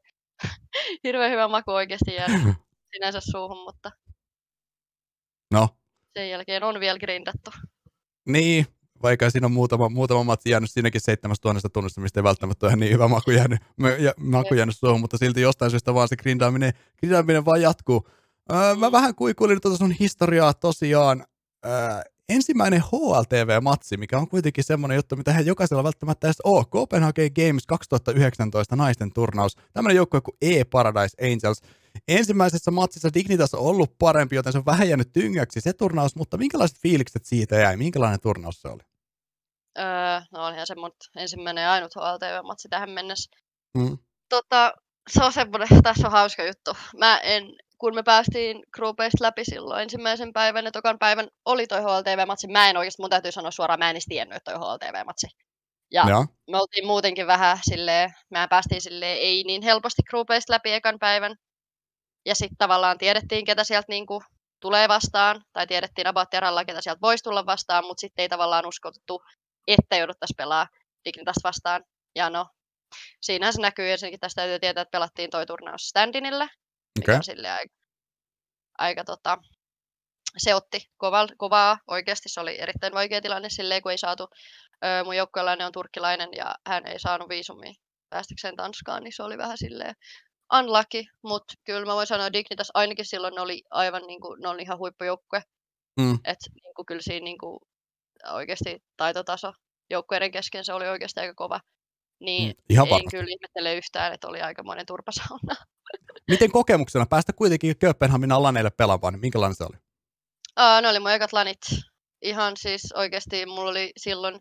hirveä 1.05 1.29
hyvä 1.29 1.49
maku 1.49 1.71
oikeasti 1.71 2.15
jäänyt 2.15 2.55
sinänsä 2.93 3.21
suuhun, 3.21 3.65
mutta 3.65 3.91
no. 5.53 5.69
sen 6.15 6.31
jälkeen 6.31 6.63
on 6.63 6.81
vielä 6.81 6.99
grindattu. 6.99 7.51
Niin, 8.27 8.67
vaikka 9.03 9.31
siinä 9.31 9.47
on 9.47 9.53
muutama, 9.53 9.89
muutama 9.89 10.25
matsi 10.25 10.51
jäänyt 10.51 10.71
siinäkin 10.71 11.01
7000 11.01 11.69
tunnista, 11.69 12.01
mistä 12.01 12.21
ei 12.21 12.25
välttämättä 12.25 12.67
ole 12.67 12.71
ihan 12.71 12.81
niin 12.81 12.93
hyvä 12.93 13.09
maku 13.09 13.31
jäänyt, 13.31 13.61
maku 14.17 14.55
jäänyt 14.55 14.77
suuhun, 14.77 15.01
mutta 15.01 15.19
silti 15.19 15.41
jostain 15.41 15.71
syystä 15.71 15.95
vaan 15.95 16.09
se 16.09 16.17
grindaaminen, 16.17 16.73
grindaaminen 16.99 17.45
vaan 17.45 17.63
jatkuu. 17.63 18.09
Öö, 18.53 18.75
mä 18.75 18.93
vähän 18.93 19.15
kuikuilin 19.15 19.61
tuota 19.61 19.77
sun 19.77 19.93
historiaa 19.93 20.55
tosiaan. 20.55 21.25
Öö, 21.67 21.73
ensimmäinen 22.29 22.81
HLTV-matsi, 22.81 23.97
mikä 23.97 24.19
on 24.19 24.29
kuitenkin 24.29 24.65
semmoinen 24.65 24.97
juttu, 24.97 25.17
mitä 25.17 25.33
he 25.33 25.41
jokaisella 25.41 25.85
välttämättä 25.85 26.27
edes 26.27 26.41
ole. 26.45 26.65
Copenhagen 26.65 27.31
Games 27.35 27.67
2019 27.67 28.77
naisten 28.77 29.13
turnaus. 29.13 29.57
Tämmöinen 29.73 29.97
joukkue 29.97 30.21
kuin 30.21 30.37
E-Paradise 30.43 31.17
Angels. 31.33 31.61
Ensimmäisessä 32.09 32.71
matsissa 32.71 33.15
Dignitas 33.15 33.55
on 33.55 33.61
ollut 33.61 33.99
parempi, 33.99 34.37
joten 34.37 34.53
se 34.53 34.59
on 34.59 34.67
vähän 34.67 34.89
jäänyt 34.89 35.13
tyngäksi 35.13 35.61
se 35.61 35.73
turnaus, 35.73 36.17
mutta 36.17 36.39
minkälaiset 36.39 36.79
fiilikset 36.79 37.25
siitä 37.25 37.57
jäi? 37.57 37.77
Minkälainen 37.77 38.21
turnaus 38.21 38.63
se 38.63 38.69
oli? 38.69 38.83
Öö, 39.79 40.21
no 40.33 40.47
olihan 40.47 40.67
se 40.67 40.75
mun 40.75 40.93
ensimmäinen 41.17 41.63
ja 41.63 41.73
ainut 41.73 41.93
HLTV-matsi 41.95 42.69
tähän 42.69 42.91
mennessä. 42.91 43.31
Mm. 43.79 43.99
Tota, 44.29 44.73
se 45.11 45.25
on 45.25 45.33
semmoinen, 45.33 45.69
tässä 45.83 46.07
on 46.07 46.13
hauska 46.13 46.45
juttu. 46.45 46.73
Mä 46.99 47.19
en, 47.19 47.45
kun 47.79 47.95
me 47.95 48.03
päästiin 48.03 48.63
groupeista 48.73 49.25
läpi 49.25 49.45
silloin 49.45 49.83
ensimmäisen 49.83 50.33
päivän 50.33 50.65
ja 50.65 50.73
tokan 50.73 50.99
päivän 50.99 51.29
oli 51.45 51.67
toi 51.67 51.81
HLTV-matsi, 51.81 52.49
mä 52.49 52.71
en 52.71 52.77
oikeasti, 52.77 53.03
mun 53.03 53.11
täytyy 53.11 53.33
sanoa 53.33 53.51
suoraan, 53.51 53.79
mä 53.79 53.91
en 53.91 53.95
edes 53.95 54.07
tiennyt, 54.09 54.37
että 54.37 54.53
toi 54.53 54.61
HLTV-matsi. 54.61 55.27
Ja, 55.91 56.05
ja 56.09 56.27
me 56.51 56.59
oltiin 56.59 56.87
muutenkin 56.87 57.27
vähän 57.27 57.59
silleen, 57.71 58.15
mä 58.31 58.49
päästiin 58.49 58.81
silleen 58.81 59.19
ei 59.19 59.45
niin 59.47 59.63
helposti 59.63 60.03
groupeista 60.03 60.53
läpi 60.53 60.73
ekan 60.73 60.99
päivän. 60.99 61.37
Ja 62.27 62.35
sitten 62.35 62.57
tavallaan 62.59 62.99
tiedettiin, 62.99 63.45
ketä 63.45 63.65
sieltä 63.65 63.87
niinku 63.89 64.23
tulee 64.61 64.89
vastaan, 64.89 65.43
tai 65.53 65.67
tiedettiin 65.67 66.07
about 66.07 66.29
ketä 66.67 66.81
sieltä 66.81 67.01
voisi 67.03 67.25
tulla 67.25 67.47
vastaan, 67.47 67.85
mutta 67.85 68.01
sitten 68.01 68.23
ei 68.23 68.29
tavallaan 68.29 68.67
uskottu, 68.67 69.23
että 69.67 69.97
jouduttaisiin 69.97 70.37
pelaa 70.37 70.67
Dignitasta 71.05 71.49
vastaan. 71.49 71.85
Ja 72.15 72.31
no, 72.31 72.47
siinähän 73.21 73.53
se 73.53 73.61
näkyy, 73.61 73.91
ensinnäkin 73.91 74.21
tästä 74.21 74.43
täytyy 74.43 74.59
tietää, 74.59 74.83
että 74.83 74.91
pelattiin 74.91 75.31
toi 75.31 75.47
turnaus 75.47 75.89
Standinille, 75.89 76.49
mikä 76.97 77.13
okay. 77.13 77.17
on 77.17 77.25
sille 77.25 77.51
aika, 77.51 77.75
aika 78.79 79.05
tota, 79.05 79.39
se 80.37 80.55
otti 80.55 80.91
kovaa, 80.97 81.27
kovaa 81.37 81.79
oikeasti, 81.87 82.29
se 82.29 82.41
oli 82.41 82.61
erittäin 82.61 82.95
vaikea 82.95 83.21
tilanne 83.21 83.51
silleen, 83.51 83.83
kun 83.83 83.93
ei 83.93 83.99
saatu, 83.99 84.29
öö, 84.85 85.05
mun 85.05 85.17
joukkueelainen 85.17 85.67
on 85.67 85.73
turkkilainen 85.73 86.29
ja 86.37 86.55
hän 86.67 86.87
ei 86.87 86.99
saanut 86.99 87.29
viisumia 87.29 87.73
päästäkseen 88.11 88.57
Tanskaan, 88.57 89.03
niin 89.03 89.13
se 89.17 89.23
oli 89.23 89.39
vähän 89.39 89.59
silleen 89.59 89.95
unlucky, 90.59 91.05
mutta 91.23 91.55
kyllä 91.65 91.87
mä 91.87 91.95
voin 91.95 92.07
sanoa, 92.07 92.27
että 92.27 92.39
Dignitas 92.39 92.71
ainakin 92.75 93.05
silloin 93.05 93.35
ne 93.35 93.41
oli 93.41 93.63
aivan 93.71 94.03
niin 94.07 94.21
kuin, 94.21 94.41
ne 94.41 94.49
oli 94.49 94.63
ihan 94.63 94.79
huippujoukkue. 94.79 95.43
Mm. 96.01 96.15
että 96.15 96.51
niin 96.55 96.75
kuin, 96.77 96.87
kyllä 96.87 97.03
siinä 97.03 97.25
niin 97.25 97.39
kuin, 97.39 97.59
oikeasti 98.33 98.83
taitotaso 98.97 99.53
joukkueiden 99.91 100.31
kesken 100.31 100.65
se 100.65 100.73
oli 100.73 100.89
oikeasti 100.89 101.21
aika 101.21 101.35
kova. 101.35 101.61
Niin 102.21 102.49
mm, 102.49 102.63
ihan 102.71 102.87
en 102.87 102.91
varmasti. 102.91 103.17
kyllä 103.17 103.31
ihmettele 103.31 103.75
yhtään, 103.75 104.13
että 104.13 104.29
oli 104.29 104.41
aikamoinen 104.41 104.87
turpasauna. 104.87 105.55
Miten 106.31 106.53
kokemuksena 106.53 107.07
päästä 107.07 107.33
kuitenkin 107.33 107.79
Kööpenhaminan 107.79 108.43
laneille 108.43 108.71
pelaamaan, 108.71 109.13
niin 109.15 109.21
minkälainen 109.21 109.55
se 109.55 109.65
oli? 109.65 109.77
Aa, 110.57 110.81
ne 110.81 110.89
oli 110.89 111.01
mun 111.01 111.11
ekat 111.11 111.33
lanit. 111.33 111.59
Ihan 112.23 112.57
siis 112.57 112.93
oikeasti 112.93 113.47
mulla 113.47 113.71
oli 113.71 113.93
silloin 113.97 114.41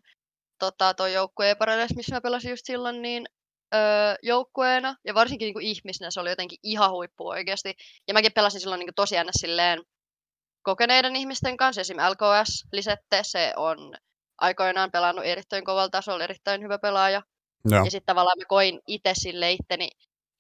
tota, 0.59 0.93
toi 0.93 1.13
joukkue 1.13 1.55
missä 1.95 2.15
mä 2.15 2.21
pelasin 2.21 2.49
just 2.49 2.65
silloin, 2.65 3.01
niin 3.01 3.25
öö, 3.75 4.15
joukkueena 4.23 4.95
ja 5.05 5.13
varsinkin 5.13 5.45
niin 5.45 5.53
kuin 5.53 5.65
ihmisenä 5.65 6.11
se 6.11 6.19
oli 6.19 6.29
jotenkin 6.29 6.57
ihan 6.63 6.91
huippu 6.91 7.27
oikeasti. 7.27 7.75
Ja 8.07 8.13
mäkin 8.13 8.33
pelasin 8.33 8.61
silloin 8.61 8.79
niin 8.79 8.87
kuin 8.87 8.95
tosi 8.95 9.15
silleen 9.31 9.83
kokeneiden 10.61 11.15
ihmisten 11.15 11.57
kanssa, 11.57 11.81
esim. 11.81 11.97
LKS 11.97 12.65
Lisette, 12.71 13.19
se 13.21 13.53
on 13.55 13.77
aikoinaan 14.37 14.91
pelannut 14.91 15.25
erittäin 15.25 15.65
kovalla 15.65 15.89
tasolla, 15.89 16.23
erittäin 16.23 16.61
hyvä 16.61 16.79
pelaaja. 16.79 17.21
Joo. 17.65 17.85
Ja 17.85 17.91
sitten 17.91 18.05
tavallaan 18.05 18.37
mä 18.37 18.45
koin 18.47 18.81
itse 18.87 19.11
sille 19.13 19.51
itteni 19.51 19.89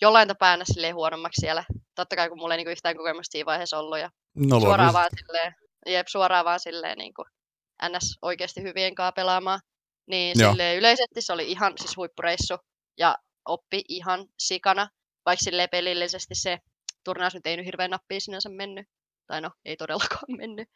jollain 0.01 0.27
tapaa 0.27 0.57
sille 0.63 0.91
huonommaksi 0.91 1.41
siellä. 1.41 1.63
Totta 1.95 2.15
kai 2.15 2.29
kun 2.29 2.39
mulla 2.39 2.53
ei 2.53 2.57
niinku 2.57 2.71
yhtään 2.71 2.97
kokemusta 2.97 3.31
siinä 3.31 3.45
vaiheessa 3.45 3.79
ollut. 3.79 3.99
Ja 3.99 4.09
no, 4.35 4.59
suoraan 4.59 4.93
vaan 4.93 5.09
silleen, 5.17 5.55
jep, 5.85 6.07
suoraan 6.07 6.45
vaan 6.45 6.59
silleen 6.59 6.97
niin 6.97 7.13
kuin 7.13 7.25
NS 7.89 8.17
oikeasti 8.21 8.61
hyvien 8.61 8.95
kanssa 8.95 9.11
pelaamaan. 9.11 9.59
Niin 10.07 10.37
sille 10.37 10.75
yleisesti 10.75 11.21
se 11.21 11.33
oli 11.33 11.51
ihan 11.51 11.73
siis 11.77 11.97
huippureissu 11.97 12.57
ja 12.97 13.15
oppi 13.45 13.81
ihan 13.89 14.27
sikana, 14.39 14.89
vaikka 15.25 15.43
sille 15.43 15.67
pelillisesti 15.67 16.35
se 16.35 16.59
turnaus 17.03 17.33
nyt 17.33 17.47
ei 17.47 17.57
nyt 17.57 17.65
hirveän 17.65 17.91
nappiin 17.91 18.21
sinänsä 18.21 18.49
mennyt. 18.49 18.87
Tai 19.27 19.41
no, 19.41 19.51
ei 19.65 19.77
todellakaan 19.77 20.37
mennyt. 20.37 20.69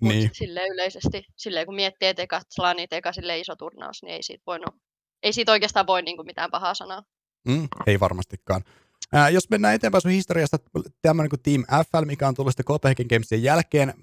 niin. 0.00 0.22
Mutta 0.22 0.38
sille 0.38 0.66
yleisesti, 0.66 1.24
silleen 1.36 1.66
kun 1.66 1.74
miettii, 1.74 2.08
että 2.08 2.22
eka 2.22 2.40
Slanit, 2.50 2.92
eka 2.92 3.12
sille 3.12 3.38
iso 3.38 3.56
turnaus, 3.56 4.02
niin 4.02 4.14
ei 4.14 4.22
siitä, 4.22 4.42
voinut, 4.46 4.74
ei 5.22 5.32
siitä 5.32 5.52
oikeastaan 5.52 5.86
voi 5.86 6.02
niin 6.02 6.16
kuin 6.16 6.26
mitään 6.26 6.50
pahaa 6.50 6.74
sanoa. 6.74 7.02
Mm, 7.48 7.68
ei 7.86 8.00
varmastikaan. 8.00 8.64
Ää, 9.12 9.28
jos 9.28 9.50
mennään 9.50 9.74
eteenpäin 9.74 10.02
sun 10.02 10.10
historiasta, 10.10 10.58
tämmöinen 11.02 11.30
kuin 11.30 11.42
Team 11.42 11.64
FL, 11.90 12.04
mikä 12.04 12.28
on 12.28 12.34
tullut 12.34 12.52
sitten 12.52 12.66
Copenhagen 12.66 13.06
Gamesin 13.10 13.42
jälkeen, 13.42 13.94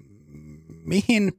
mihin 0.84 1.32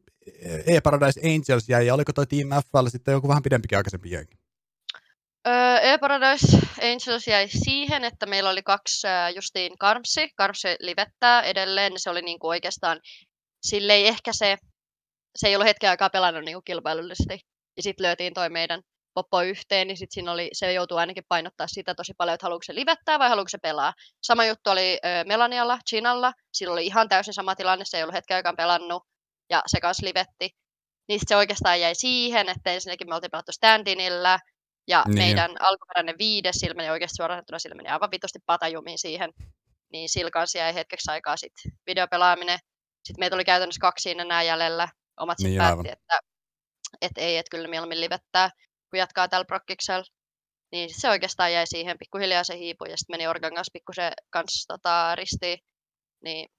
E-Paradise 0.66 1.20
Angels 1.20 1.70
jäi, 1.70 1.88
ja 1.88 1.94
oliko 1.94 2.14
toi 2.14 2.28
Team 2.28 2.50
FL 2.50 2.88
sitten 2.88 3.12
joku 3.12 3.28
vähän 3.28 3.44
pidempikin 3.44 3.78
aikaisempi 3.78 4.12
jengi? 4.12 4.38
E-Paradise 5.82 6.58
Angels 6.82 7.28
jäi 7.28 7.48
siihen, 7.50 8.04
että 8.04 8.26
meillä 8.26 8.50
oli 8.50 8.64
kaksi 8.64 9.08
justiin 9.36 9.78
Karmsi. 9.78 10.30
Karmsi 10.36 10.68
livettää 10.80 11.42
edelleen. 11.42 11.94
Se 11.98 12.10
oli 12.10 12.22
niinku 12.22 12.48
oikeastaan, 12.48 13.00
sille 13.62 14.08
ehkä 14.08 14.34
se, 14.34 14.58
se 15.36 15.48
ei 15.48 15.56
ollut 15.56 15.68
hetken 15.68 15.90
aikaa 15.90 16.10
pelannut 16.10 16.44
niinku 16.44 16.62
kilpailullisesti. 16.62 17.40
Ja 17.78 17.84
sitten 17.84 18.06
löytiin 18.06 18.34
toi 18.34 18.50
meidän 18.50 18.82
poppo 19.18 19.42
yhteen, 19.42 19.88
niin 19.88 19.98
sit 19.98 20.12
siinä 20.12 20.32
oli, 20.32 20.50
se 20.54 20.74
joutuu 20.74 20.98
ainakin 20.98 21.24
painottaa 21.30 21.68
sitä 21.68 21.96
tosi 21.96 22.14
paljon, 22.18 22.34
että 22.34 22.46
haluatko 22.46 22.64
se 22.64 22.76
livettää 22.76 23.20
vai 23.20 23.30
haluatko 23.30 23.50
se 23.50 23.58
pelaa. 23.58 23.94
Sama 24.24 24.46
juttu 24.46 24.70
oli 24.70 25.00
ö, 25.06 25.24
Melanialla, 25.28 25.80
Chinalla. 25.90 26.34
Sillä 26.54 26.74
oli 26.74 26.86
ihan 26.86 27.10
täysin 27.10 27.34
sama 27.34 27.56
tilanne, 27.56 27.86
se 27.86 27.98
ei 27.98 28.04
ollut 28.04 28.16
hetken 28.16 28.38
aikaa 28.38 28.54
pelannut 28.58 29.04
ja 29.50 29.62
se 29.68 29.80
kanssa 29.80 30.06
livetti. 30.06 30.50
Niin 31.08 31.20
se 31.28 31.36
oikeastaan 31.36 31.82
jäi 31.82 31.96
siihen, 31.96 32.50
että 32.50 32.72
ensinnäkin 32.72 33.10
me 33.10 33.16
oltiin 33.16 33.32
pelattu 33.32 33.52
standinillä, 33.52 34.40
ja 34.88 35.04
niin. 35.08 35.18
meidän 35.18 35.52
alkuperäinen 35.60 36.18
viides, 36.18 36.56
sillä 36.56 36.74
meni 36.74 36.90
oikeasti 36.90 37.16
suoraan 37.16 37.44
sillä 37.58 37.76
meni 37.76 37.90
aivan 37.90 38.12
vitosti 38.12 38.40
patajumiin 38.46 39.00
siihen. 39.00 39.34
Niin 39.92 40.10
sillä 40.10 40.32
kanssa 40.32 40.58
jäi 40.58 40.76
hetkeksi 40.76 41.12
aikaa 41.12 41.38
sitten 41.38 41.72
videopelaaminen. 41.88 42.60
Sitten 43.04 43.20
meitä 43.20 43.36
oli 43.36 43.46
käytännössä 43.46 43.80
kaksi 43.82 44.04
siinä 44.04 44.24
enää 44.24 44.44
jäljellä. 44.44 44.88
Omat 45.20 45.38
sitten 45.38 45.52
niin, 45.52 45.62
päätti, 45.62 45.90
että, 45.90 46.20
että 47.02 47.22
ei, 47.22 47.38
että 47.38 47.50
kyllä 47.50 47.68
mieluummin 47.68 48.02
livettää, 48.02 48.50
kun 48.89 49.00
jatkaa 49.00 49.27
tällä 49.27 49.46
prokkiksella. 49.46 50.06
Niin 50.72 50.89
se 50.94 51.10
oikeastaan 51.10 51.53
jäi 51.53 51.67
siihen, 51.67 51.98
pikkuhiljaa 51.98 52.44
se 52.44 52.58
hiipui 52.58 52.89
ja 52.89 52.98
sitten 52.98 53.13
meni 53.13 53.27
Organ 53.27 53.53
kanssa 53.53 53.72
pikkusen 53.74 54.12
kanssa 54.29 54.74
tota, 54.74 55.15
ristiin. 55.15 55.60
Niin 56.24 56.50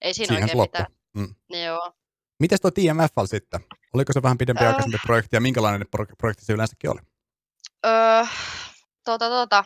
ei 0.00 0.14
siinä 0.14 0.28
Siihen 0.28 0.42
oikein 0.42 0.60
mitään. 0.60 0.86
Mm. 1.14 1.34
Niin 1.48 1.64
joo. 1.64 1.92
Miten 2.40 2.58
tuo 2.62 2.70
TMF 2.70 3.28
sitten? 3.30 3.60
Oliko 3.94 4.12
se 4.12 4.22
vähän 4.22 4.38
pidempi 4.38 4.64
aikaisempi 4.64 4.96
äh. 4.96 5.02
projekti 5.06 5.36
ja 5.36 5.40
minkälainen 5.40 5.88
projekti 6.18 6.44
se 6.44 6.52
yleensäkin 6.52 6.90
oli? 6.90 7.00
Öö, 7.86 8.24
tota, 9.04 9.28
tota. 9.28 9.64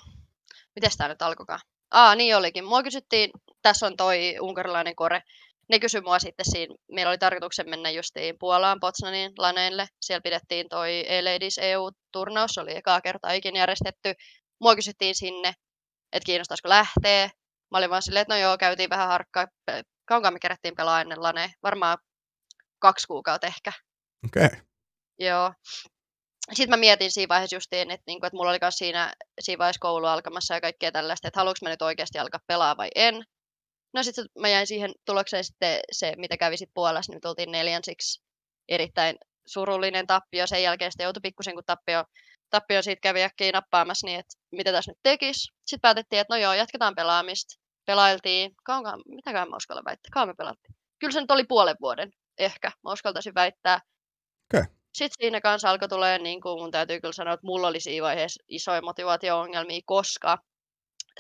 Miten 0.75 0.91
tämä 0.99 1.09
nyt 1.09 1.23
alkoikaan? 1.23 1.61
Aa, 1.91 2.15
niin 2.15 2.37
olikin. 2.37 2.65
Mua 2.65 2.83
kysyttiin, 2.83 3.31
tässä 3.63 3.87
on 3.87 3.97
toi 3.97 4.37
unkarilainen 4.41 4.97
kore. 4.97 5.23
Ne 5.69 5.79
kysyi 5.79 6.01
mua 6.01 6.19
sitten 6.19 6.45
siinä, 6.51 6.75
meillä 6.93 7.11
oli 7.11 7.19
tarkoituksen 7.19 7.71
mennä 7.71 7.91
justiin 7.91 8.37
Puolaan, 8.39 8.81
Potsdanin 8.81 9.33
laneille. 9.39 9.87
Siellä 10.01 10.21
pidettiin 10.21 10.69
toi 10.69 11.05
E-Ladies 11.09 11.59
EU-turnaus, 11.59 12.51
se 12.55 12.61
oli 12.61 12.77
ekaa 12.77 13.01
kertaa 13.01 13.33
ikinä 13.33 13.59
järjestetty. 13.59 14.15
Mua 14.61 14.75
kysyttiin 14.75 15.15
sinne, 15.15 15.55
että 16.13 16.27
kiinnostaisiko 16.27 16.69
lähteä. 16.69 17.31
Mä 17.71 17.79
olin 17.79 17.91
vaan 17.91 18.03
silleen, 18.03 18.23
että 18.23 18.35
no 18.35 18.41
joo, 18.41 18.59
käytiin 18.59 18.91
vähän 18.91 19.09
harkkaa. 19.09 19.47
Kauankaan 20.05 20.35
me 20.35 20.39
kerättiin 20.39 20.77
pelaa 20.77 21.01
ennen 21.01 21.23
lane? 21.23 21.53
Varmaan 21.63 21.99
kaksi 22.79 23.07
kuukautta 23.07 23.47
ehkä. 23.47 23.73
Okei. 24.25 24.47
Okay. 24.47 24.59
Joo 25.19 25.53
sitten 26.51 26.71
mä 26.71 26.77
mietin 26.81 27.13
siinä 27.13 27.29
vaiheessa 27.29 27.57
justiin, 27.57 27.91
että, 27.91 28.05
niinku, 28.07 28.27
että 28.27 28.37
mulla 28.37 28.51
oli 28.51 28.59
myös 28.63 28.79
siinä, 28.79 29.13
siinä 29.41 29.59
vaiheessa 29.59 29.81
koulu 29.81 30.07
alkamassa 30.07 30.55
ja 30.55 30.61
kaikkea 30.61 30.93
tällaista, 30.93 31.29
että 31.29 31.41
haluanko 31.41 31.59
mä 31.63 31.69
nyt 31.69 31.83
oikeasti 31.83 32.19
alkaa 32.19 32.41
pelaa 32.47 32.77
vai 32.77 32.89
en. 32.95 33.25
No 33.95 34.03
sitten 34.03 34.27
mä 34.39 34.49
jäin 34.49 34.67
siihen 34.67 34.93
tulokseen 35.07 35.45
sitten 35.45 35.81
se, 35.93 36.13
mitä 36.17 36.37
kävi 36.37 36.57
sitten 36.57 36.75
Puolassa, 36.75 37.13
niin 37.13 37.17
me 37.17 37.21
tultiin 37.21 37.53
neljänsiksi 37.53 38.23
erittäin 38.69 39.17
surullinen 39.47 40.07
tappio. 40.07 40.47
Sen 40.47 40.63
jälkeen 40.63 40.93
sitten 40.93 41.05
joutui 41.05 41.21
pikkusen, 41.21 41.55
kun 41.55 41.63
tappio, 41.67 42.05
tappio 42.51 42.83
siitä 42.83 43.01
kävi 43.01 43.23
äkkiä 43.23 43.53
nappaamassa, 43.53 44.07
niin 44.07 44.21
että 44.21 44.35
mitä 44.53 44.73
tässä 44.73 44.91
nyt 44.91 44.99
tekisi. 45.03 45.53
Sitten 45.67 45.81
päätettiin, 45.81 46.21
että 46.21 46.35
no 46.35 46.41
joo, 46.41 46.53
jatketaan 46.53 46.95
pelaamista. 46.95 47.63
Pelailtiin, 47.87 48.51
kauankaan, 48.65 49.03
mitäkään 49.09 49.51
mä 49.51 49.57
uskallan 49.57 49.85
väittää, 49.85 50.11
kauan 50.13 50.29
me 50.29 50.35
pelattiin. 50.35 50.75
Kyllä 50.99 51.13
se 51.13 51.21
nyt 51.21 51.31
oli 51.31 51.45
puolen 51.45 51.77
vuoden, 51.81 52.11
ehkä, 52.39 52.69
mä 52.69 52.93
uskaltaisin 52.93 53.35
väittää. 53.35 53.81
Okay 54.55 54.67
sitten 54.95 55.25
siinä 55.25 55.41
kanssa 55.41 55.71
alkoi 55.71 55.89
tulee, 55.89 56.19
niin 56.19 56.41
kuin 56.41 56.61
mun 56.61 56.71
täytyy 56.71 57.01
kyllä 57.01 57.13
sanoa, 57.13 57.35
että 57.35 57.47
mulla 57.47 57.69
oli 57.69 57.81
siinä 57.81 58.05
vaiheessa 58.05 58.45
isoja 58.49 58.83
motivaatio-ongelmia, 58.83 59.81
koska 59.85 60.39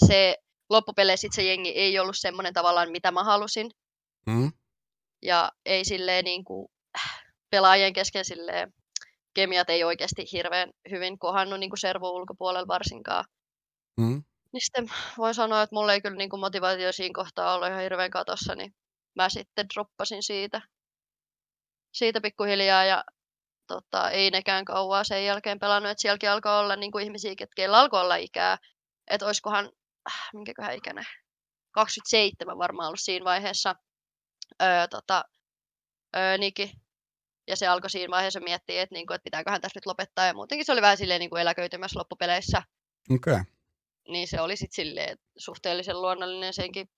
se 0.07 0.37
loppupeleissä 0.73 1.29
se 1.31 1.43
jengi 1.43 1.69
ei 1.69 1.99
ollut 1.99 2.19
semmoinen 2.19 2.53
tavallaan, 2.53 2.91
mitä 2.91 3.11
mä 3.11 3.25
halusin. 3.25 3.71
Mm. 4.27 4.53
Ja 5.23 5.53
ei 5.67 5.85
silleen 5.85 6.25
niin 6.25 6.45
kuin, 6.45 6.69
pelaajien 7.51 7.93
kesken 7.93 8.25
silleen, 8.25 8.73
kemiat 9.35 9.71
ei 9.71 9.85
oikeasti 9.85 10.25
hirveän 10.33 10.71
hyvin 10.91 11.19
kohannut 11.19 11.61
niin 11.61 11.71
servun 11.81 12.11
ulkopuolella 12.11 12.69
varsinkaan. 12.69 13.25
Mm. 13.97 14.25
Niin 14.53 14.61
sitten 14.65 14.91
voin 15.19 15.35
sanoa, 15.35 15.63
että 15.63 15.75
mulla 15.77 15.95
ei 15.95 16.01
kyllä 16.01 16.17
niin 16.17 16.31
kuin 16.31 16.41
motivaatio 16.41 16.93
siinä 16.93 17.15
kohtaa 17.15 17.55
ollut 17.55 17.69
ihan 17.69 17.83
hirveän 17.83 18.11
katossa, 18.11 18.55
niin 18.55 18.75
mä 19.15 19.29
sitten 19.29 19.67
droppasin 19.75 20.23
siitä, 20.23 20.63
siitä 21.93 22.21
pikkuhiljaa 22.21 22.85
ja 22.85 23.05
tota, 23.67 24.11
ei 24.11 24.31
nekään 24.31 24.65
kauaa 24.65 25.05
sen 25.05 25.25
jälkeen 25.25 25.59
pelannut, 25.59 25.91
että 25.91 26.03
sielläkin 26.03 26.31
alkoi 26.31 26.59
olla 26.59 26.77
niin 26.77 26.93
kuin 26.93 27.05
ihmisiä, 27.05 27.35
keillä 27.57 27.79
alkoi 27.79 28.01
olla 28.01 28.17
ikää, 28.17 28.59
että 29.11 29.27
olisikohan, 29.27 29.71
minkäköhän 30.35 30.75
ikäinen, 30.75 31.05
27 31.71 32.59
varmaan 32.59 32.87
ollut 32.87 33.01
siinä 33.01 33.25
vaiheessa 33.25 33.75
öö, 34.63 34.89
tota, 34.91 35.25
öö, 36.17 36.39
Niki. 36.39 36.73
Ja 37.49 37.57
se 37.57 37.67
alkoi 37.67 37.91
siinä 37.91 38.11
vaiheessa 38.11 38.41
miettiä, 38.41 38.83
että, 38.83 38.95
niin 38.95 39.07
kuin, 39.07 39.15
että 39.15 39.25
pitääköhän 39.25 39.61
tässä 39.61 39.77
nyt 39.77 39.87
lopettaa. 39.87 40.27
Ja 40.27 40.35
muutenkin 40.35 40.65
se 40.65 40.73
oli 40.73 40.83
vähän 40.83 40.97
silleen 40.97 41.21
niin 41.21 41.31
kuin 41.31 41.43
eläköitymässä 41.43 41.99
loppupeleissä. 41.99 42.63
Okei. 43.11 43.33
Okay. 43.33 43.45
Niin 44.09 44.29
se 44.29 44.41
oli 44.41 44.57
sitten 44.57 44.75
silleen 44.75 45.19
suhteellisen 45.37 46.03
luonnollinen 46.03 46.53
senkin 46.53 46.89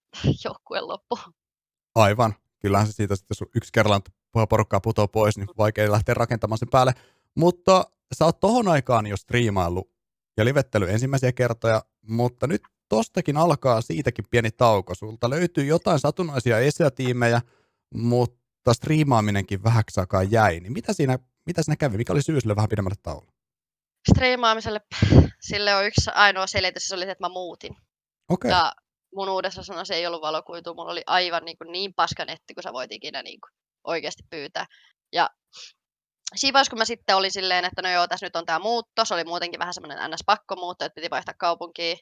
joukkueen 0.45 0.89
loppu. 0.89 1.19
Aivan. 1.95 2.35
Kyllähän 2.59 2.87
se 2.87 2.93
siitä 2.93 3.17
sitten, 3.17 3.37
jos 3.41 3.49
yksi 3.57 3.73
kerralla 3.73 4.01
porukkaa 4.49 4.81
putoaa 4.81 5.09
pois, 5.09 5.39
niin 5.39 5.49
vaikea 5.59 5.93
lähteä 5.93 6.15
rakentamaan 6.15 6.59
sen 6.59 6.69
päälle. 6.71 6.93
Mutta 7.35 7.85
sä 8.15 8.25
oot 8.25 8.41
tohon 8.41 8.69
aikaan 8.69 9.07
jo 9.07 9.17
striimaillut 9.17 9.91
ja 10.37 10.45
livettely 10.45 10.91
ensimmäisiä 10.91 11.33
kertoja, 11.33 11.83
mutta 12.03 12.47
nyt 12.47 12.63
tostakin 12.97 13.37
alkaa 13.37 13.81
siitäkin 13.81 14.25
pieni 14.31 14.51
tauko. 14.51 14.95
Sulta 14.95 15.31
löytyy 15.31 15.65
jotain 15.65 15.99
satunnaisia 15.99 16.59
esiätiimejä, 16.59 17.41
mutta 17.95 18.75
striimaaminenkin 18.75 19.65
vähäksi 19.65 20.01
aikaa 20.01 20.23
jäi. 20.23 20.61
Niin 20.61 20.73
mitä 20.73 20.93
siinä, 20.93 21.19
mitä 21.47 21.63
siinä 21.63 21.77
kävi? 21.77 21.97
Mikä 21.97 22.13
oli 22.13 22.23
syy 22.23 22.41
sille 22.41 22.57
vähän 22.57 22.69
pidemmälle 22.69 22.97
tauolle? 23.03 23.33
Striimaamiselle 24.11 24.81
sille 25.49 25.75
on 25.75 25.87
yksi 25.87 26.11
ainoa 26.15 26.47
selitys, 26.47 26.89
se 26.89 26.95
oli 26.95 27.05
se, 27.05 27.11
että 27.11 27.25
mä 27.25 27.29
muutin. 27.29 27.77
Okay. 28.29 28.51
Ja 28.51 28.73
mun 29.15 29.29
uudessa 29.29 29.63
sanassa 29.63 29.95
ei 29.95 30.07
ollut 30.07 30.23
valokuitu, 30.23 30.75
mulla 30.75 30.93
oli 30.93 31.03
aivan 31.07 31.45
niin, 31.45 31.59
kuin 31.59 31.73
niin 31.73 31.95
paska 31.95 32.25
netti, 32.25 32.55
kun 32.55 32.63
sä 32.63 32.73
voit 32.73 32.93
ikinä 32.93 33.23
niin 33.23 33.41
kuin 33.41 33.51
oikeasti 33.85 34.23
pyytää. 34.31 34.67
Ja 35.13 35.31
siinä 36.37 36.53
vaiheessa, 36.53 36.71
kun 36.71 36.79
mä 36.79 36.85
sitten 36.85 37.17
olin 37.17 37.33
silleen, 37.33 37.65
että 37.65 37.83
no 37.83 37.89
joo, 37.91 38.09
tässä 38.09 38.27
nyt 38.27 38.37
on 38.37 38.47
tämä 38.47 38.59
muutto, 38.59 39.05
se 39.05 39.15
oli 39.15 39.25
muutenkin 39.25 39.61
vähän 39.61 39.75
semmoinen 39.75 40.11
ns-pakkomuutto, 40.11 40.85
että 40.85 40.95
piti 40.95 41.11
vaihtaa 41.11 41.35
kaupunkiin, 41.39 41.99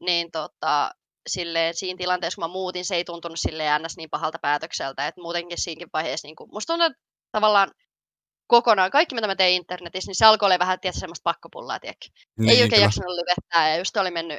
niin 0.00 0.30
tota, 0.30 0.90
silleen, 1.26 1.74
siinä 1.74 1.96
tilanteessa, 1.96 2.36
kun 2.36 2.50
mä 2.50 2.52
muutin, 2.52 2.84
se 2.84 2.94
ei 2.96 3.04
tuntunut 3.04 3.40
silleen 3.40 3.82
ns 3.82 3.96
niin 3.96 4.10
pahalta 4.10 4.38
päätökseltä, 4.42 5.06
että 5.06 5.20
muutenkin 5.20 5.60
siinäkin 5.60 5.88
vaiheessa, 5.92 6.28
niin 6.28 6.36
kuin, 6.36 6.50
musta 6.52 6.72
tuntuu, 6.72 6.86
että 6.86 7.02
tavallaan 7.32 7.70
kokonaan, 8.46 8.90
kaikki 8.90 9.14
mitä 9.14 9.26
mä 9.26 9.36
tein 9.36 9.56
internetissä, 9.56 10.08
niin 10.08 10.16
se 10.16 10.26
alkoi 10.26 10.46
olla 10.46 10.58
vähän 10.58 10.80
tietysti 10.80 11.00
semmoista 11.00 11.30
pakkopullaa, 11.30 11.80
tiedätkö? 11.80 12.06
Niin, 12.38 12.50
ei 12.50 12.62
oikein 12.62 12.82
jaksanut 12.82 13.14
lyvettää 13.14 13.70
ja 13.70 13.76
just 13.76 13.96
oli 13.96 14.10
mennyt 14.10 14.38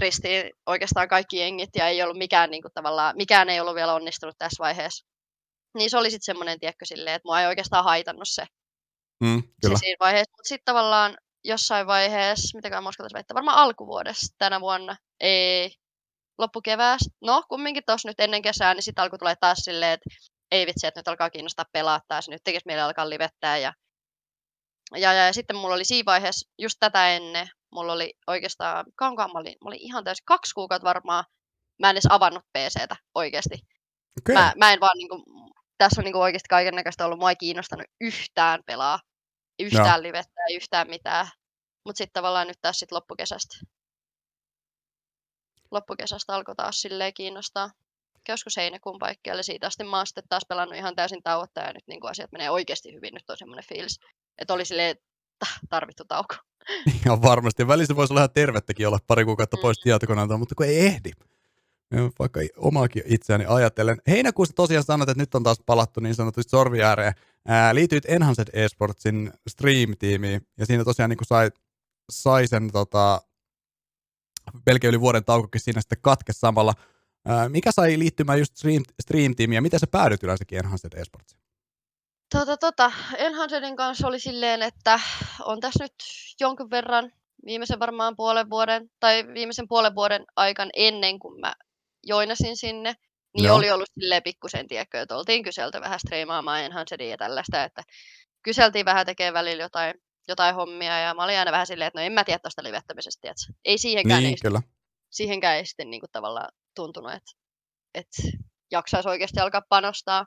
ristiin 0.00 0.50
oikeastaan 0.66 1.08
kaikki 1.08 1.36
jengit 1.36 1.70
ja 1.76 1.86
ei 1.88 2.02
ollut 2.02 2.18
mikään, 2.18 2.50
niin 2.50 2.62
kuin, 2.62 2.72
tavallaan, 2.74 3.16
mikään 3.16 3.48
ei 3.48 3.60
ollut 3.60 3.74
vielä 3.74 3.94
onnistunut 3.94 4.38
tässä 4.38 4.62
vaiheessa. 4.62 5.06
Niin 5.74 5.90
se 5.90 5.98
oli 5.98 6.10
sitten 6.10 6.24
semmoinen, 6.24 6.60
tiedätkö, 6.60 6.84
silleen, 6.84 7.16
että 7.16 7.28
mua 7.28 7.40
ei 7.40 7.46
oikeastaan 7.46 7.84
haitannut 7.84 8.28
se, 8.28 8.46
mm, 9.20 9.42
kyllä. 9.42 9.76
se 9.76 9.80
siinä 9.80 9.96
vaiheessa. 10.00 10.32
Mutta 10.36 10.48
sitten 10.48 10.64
tavallaan 10.64 11.16
jossain 11.44 11.86
vaiheessa, 11.86 12.58
mitäkään 12.58 12.82
mä 12.82 12.88
uskaltaisin 12.88 13.14
väittää, 13.14 13.34
varmaan 13.34 13.58
alkuvuodesta 13.58 14.36
tänä 14.38 14.60
vuonna, 14.60 14.96
ei, 15.20 15.74
loppukeväästä, 16.38 17.10
no 17.20 17.42
kumminkin 17.48 17.82
tuossa 17.86 18.08
nyt 18.08 18.20
ennen 18.20 18.42
kesää, 18.42 18.74
niin 18.74 18.82
sitten 18.82 19.02
alkoi 19.02 19.18
tulla 19.18 19.36
taas 19.40 19.58
silleen, 19.58 19.92
että 19.92 20.10
ei 20.50 20.66
vitsi, 20.66 20.86
että 20.86 21.00
nyt 21.00 21.08
alkaa 21.08 21.30
kiinnostaa 21.30 21.64
pelaa 21.72 22.00
taas, 22.08 22.28
nyt 22.28 22.44
tekisi 22.44 22.66
meille 22.66 22.82
alkaa 22.82 23.10
livettää 23.10 23.58
ja 23.58 23.72
ja, 24.96 25.12
ja, 25.12 25.26
ja 25.26 25.32
sitten 25.32 25.56
mulla 25.56 25.74
oli 25.74 25.84
siinä 25.84 26.06
vaiheessa, 26.06 26.50
just 26.58 26.76
tätä 26.80 27.08
ennen, 27.08 27.48
mulla 27.72 27.92
oli 27.92 28.12
oikeastaan, 28.26 28.84
kauankaan 28.96 29.30
mä 29.32 29.38
olin, 29.38 29.54
mä 29.64 29.68
olin 29.68 29.82
ihan 29.82 30.04
täysin 30.04 30.24
kaksi 30.24 30.54
kuukautta 30.54 30.88
varmaan, 30.88 31.24
mä 31.80 31.90
en 31.90 31.94
edes 31.94 32.06
avannut 32.10 32.42
PCtä 32.58 32.96
oikeasti. 33.14 33.54
Okay. 34.20 34.34
Mä, 34.34 34.52
mä 34.56 34.72
en 34.72 34.80
vaan 34.80 34.98
niinku, 34.98 35.24
tässä 35.78 36.00
on 36.00 36.04
niinku 36.04 36.20
oikeasti 36.20 36.48
kaiken 36.48 36.74
näköistä 36.74 37.04
ollut, 37.04 37.18
mua 37.18 37.30
ei 37.30 37.36
kiinnostanut 37.36 37.86
yhtään 38.00 38.60
pelaa, 38.66 39.00
yhtään 39.58 39.96
no. 39.96 40.02
livettä, 40.02 40.40
ei 40.48 40.56
yhtään 40.56 40.88
mitään. 40.88 41.28
Mutta 41.84 41.98
sitten 41.98 42.12
tavallaan 42.12 42.46
nyt 42.46 42.58
tässä 42.62 42.78
sit 42.78 42.92
loppukesästä. 42.92 43.56
Loppukesästä 45.70 46.34
alkoi 46.34 46.54
taas 46.56 46.80
silleen 46.80 47.14
kiinnostaa. 47.14 47.70
Käyskö 48.24 48.50
heinäkuun 48.56 48.98
paikkeelle 48.98 49.42
siitä 49.42 49.66
asti 49.66 49.84
mä 49.84 49.96
oon 49.96 50.06
sitten 50.06 50.24
taas 50.28 50.42
pelannut 50.48 50.76
ihan 50.76 50.96
täysin 50.96 51.22
tauotta 51.22 51.60
ja 51.60 51.72
nyt 51.72 51.86
niin 51.86 52.10
asiat 52.10 52.32
menee 52.32 52.50
oikeasti 52.50 52.94
hyvin. 52.94 53.14
Nyt 53.14 53.30
on 53.30 53.36
semmoinen 53.36 53.64
fiilis, 53.68 54.00
että 54.38 54.54
oli 54.54 54.64
silleen 54.64 54.96
tarvittu 55.70 56.04
tauko. 56.08 56.34
Ihan 57.06 57.22
varmasti. 57.22 57.68
Välissä 57.68 57.96
voisi 57.96 58.12
olla 58.12 58.20
ihan 58.20 58.30
tervettäkin 58.34 58.86
olla 58.86 58.98
pari 59.06 59.24
kuukautta 59.24 59.56
pois 59.62 59.78
mm. 59.78 59.82
tietokoneelta, 59.82 60.38
mutta 60.38 60.54
kun 60.54 60.66
ei 60.66 60.86
ehdi. 60.86 61.10
Vaikka 62.18 62.40
omaakin 62.56 63.02
itseäni 63.06 63.44
ajatellen. 63.48 63.98
Heinäkuussa 64.06 64.54
tosiaan 64.54 64.84
sanot, 64.84 65.08
että 65.08 65.22
nyt 65.22 65.34
on 65.34 65.42
taas 65.42 65.60
palattu 65.66 66.00
niin 66.00 66.14
sanotusti 66.14 66.50
sorvi 66.50 66.82
ääreen. 66.82 67.12
Ää, 67.48 67.74
liityit 67.74 68.04
Enhanced 68.08 68.48
Esportsin 68.52 69.32
Stream-tiimiin 69.50 70.40
ja 70.58 70.66
siinä 70.66 70.84
tosiaan 70.84 71.10
niin 71.10 71.18
sai, 71.22 71.50
sai 72.12 72.46
sen 72.46 72.72
tota, 72.72 73.22
melkein 74.66 74.88
yli 74.88 75.00
vuoden 75.00 75.24
taukokin 75.24 75.60
siinä 75.60 75.80
sitten 75.80 75.98
katke 76.02 76.32
samalla. 76.32 76.74
Ää, 77.26 77.48
mikä 77.48 77.72
sai 77.72 77.98
liittymään 77.98 78.38
just 78.38 78.56
Stream, 78.56 78.82
Stream-tiimiin 79.02 79.54
ja 79.54 79.62
miten 79.62 79.80
sä 79.80 79.86
päädyit 79.86 80.22
yleensäkin 80.22 80.58
Enhanced 80.58 80.92
Esportsiin? 80.92 81.42
Tota, 82.32 82.56
tota, 82.56 82.92
Enhancedin 83.16 83.76
kanssa 83.76 84.08
oli 84.08 84.20
silleen, 84.20 84.62
että 84.62 85.00
on 85.44 85.60
tässä 85.60 85.84
nyt 85.84 85.94
jonkin 86.40 86.70
verran 86.70 87.12
viimeisen 87.46 87.78
varmaan 87.78 88.16
puolen 88.16 88.50
vuoden, 88.50 88.90
tai 89.00 89.26
viimeisen 89.34 89.68
puolen 89.68 89.94
vuoden 89.94 90.24
aikan 90.36 90.70
ennen 90.76 91.18
kuin 91.18 91.40
mä 91.40 91.54
joinasin 92.02 92.56
sinne, 92.56 92.94
niin 93.34 93.46
Joo. 93.46 93.56
oli 93.56 93.70
ollut 93.70 93.88
silleen 94.00 94.22
pikkusen, 94.22 94.68
tiedätkö, 94.68 95.00
että 95.00 95.16
oltiin 95.16 95.42
kyselty 95.42 95.80
vähän 95.80 96.00
striimaamaan 96.00 96.62
Enhancedia 96.62 97.10
ja 97.10 97.16
tällaista, 97.16 97.64
että 97.64 97.82
kyseltiin 98.42 98.84
vähän 98.84 99.06
tekee 99.06 99.32
välillä 99.32 99.62
jotain, 99.62 99.94
jotain 100.28 100.54
hommia, 100.54 100.98
ja 100.98 101.14
mä 101.14 101.24
olin 101.24 101.38
aina 101.38 101.52
vähän 101.52 101.66
silleen, 101.66 101.88
että 101.88 102.00
no 102.00 102.06
en 102.06 102.12
mä 102.12 102.24
tiedä 102.24 102.38
tuosta 102.38 102.62
livettämisestä, 102.62 103.20
tiedätkö? 103.20 103.52
Ei 103.64 103.78
siihenkään, 103.78 104.22
niin, 104.22 104.30
ei, 104.30 104.36
kyllä. 104.42 104.62
siihenkään 105.10 105.56
ei 105.56 105.66
sitten 105.66 105.90
niin 105.90 106.00
kuin, 106.00 106.10
tavallaan 106.12 106.48
tuntunut, 106.74 107.12
että, 107.12 107.32
että 107.94 108.22
jaksaisi 108.70 109.08
oikeasti 109.08 109.40
alkaa 109.40 109.62
panostaa. 109.68 110.26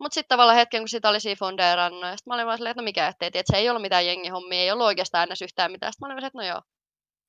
Mutta 0.00 0.14
sitten 0.14 0.28
tavallaan 0.28 0.58
hetken, 0.58 0.80
kun 0.80 0.88
sitä 0.88 1.08
oli 1.08 1.20
siinä 1.20 1.36
fundeerannut, 1.38 2.02
ja 2.02 2.16
sitten 2.16 2.30
mä 2.30 2.34
olin 2.34 2.46
vaan 2.46 2.58
silleen, 2.58 2.70
että 2.70 2.82
no 2.82 2.84
mikä 2.84 3.08
ettei, 3.08 3.26
että 3.26 3.52
se 3.52 3.56
ei 3.56 3.68
ollut 3.68 3.82
mitään 3.82 4.06
jengihommia, 4.06 4.60
ei 4.60 4.70
ollut 4.70 4.86
oikeastaan 4.86 5.22
ennen 5.22 5.36
yhtään 5.42 5.72
mitään. 5.72 5.92
Sitten 5.92 6.06
mä 6.08 6.12
olin 6.12 6.22
vaan 6.22 6.26
että 6.26 6.38
no 6.38 6.44
joo, 6.44 6.62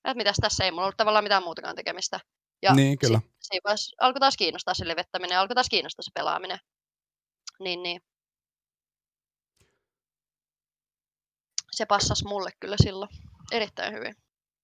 että 0.05 0.17
mitäs 0.17 0.35
tässä 0.41 0.65
ei 0.65 0.71
mulla 0.71 0.83
ollut 0.83 0.97
tavallaan 0.97 1.25
mitään 1.25 1.43
muutakaan 1.43 1.75
tekemistä. 1.75 2.19
Ja 2.61 2.73
niin, 2.73 2.99
kyllä. 2.99 3.21
Siinä 3.39 3.61
vaiheessa 3.63 3.95
alkoi 3.99 4.19
taas 4.19 4.37
kiinnostaa 4.37 4.73
se 4.73 4.87
levettäminen, 4.87 5.39
alkoi 5.39 5.55
taas 5.55 5.69
kiinnostaa 5.69 6.03
se 6.03 6.11
pelaaminen. 6.13 6.59
Niin, 7.59 7.83
niin. 7.83 8.01
Se 11.71 11.85
passasi 11.85 12.25
mulle 12.25 12.49
kyllä 12.59 12.75
silloin 12.83 13.09
erittäin 13.51 13.93
hyvin. 13.93 14.15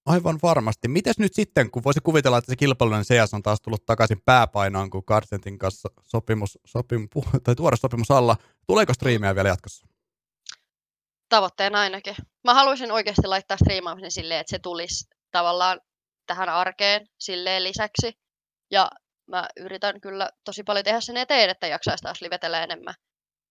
Aivan 0.05 0.39
varmasti. 0.43 0.87
Mites 0.87 1.19
nyt 1.19 1.33
sitten, 1.33 1.71
kun 1.71 1.83
voisi 1.83 1.99
kuvitella, 2.03 2.37
että 2.37 2.51
se 2.51 2.55
kilpailullinen 2.55 3.05
CS 3.05 3.33
on 3.33 3.43
taas 3.43 3.61
tullut 3.61 3.85
takaisin 3.85 4.21
pääpainoon, 4.25 4.89
kun 4.89 5.03
Garcentin 5.07 5.59
kanssa 5.59 5.89
sopimus, 6.03 6.59
sopimus, 6.65 7.09
tai 7.43 7.55
tuore 7.55 7.77
sopimus 7.77 8.11
alla. 8.11 8.37
Tuleeko 8.67 8.93
striimejä 8.93 9.35
vielä 9.35 9.49
jatkossa? 9.49 9.87
Tavoitteena 11.29 11.79
ainakin. 11.79 12.15
Mä 12.43 12.53
haluaisin 12.53 12.91
oikeasti 12.91 13.27
laittaa 13.27 13.57
striimaamisen 13.57 14.11
silleen, 14.11 14.39
että 14.39 14.51
se 14.51 14.59
tulisi 14.59 15.09
tavallaan 15.31 15.79
tähän 16.25 16.49
arkeen 16.49 17.07
silleen 17.19 17.63
lisäksi. 17.63 18.13
Ja 18.71 18.91
mä 19.27 19.47
yritän 19.57 20.01
kyllä 20.01 20.29
tosi 20.43 20.63
paljon 20.63 20.85
tehdä 20.85 21.01
sen 21.01 21.17
eteen, 21.17 21.49
että 21.49 21.67
jaksaisi 21.67 22.01
taas 22.01 22.21
livetellä 22.21 22.63
enemmän. 22.63 22.93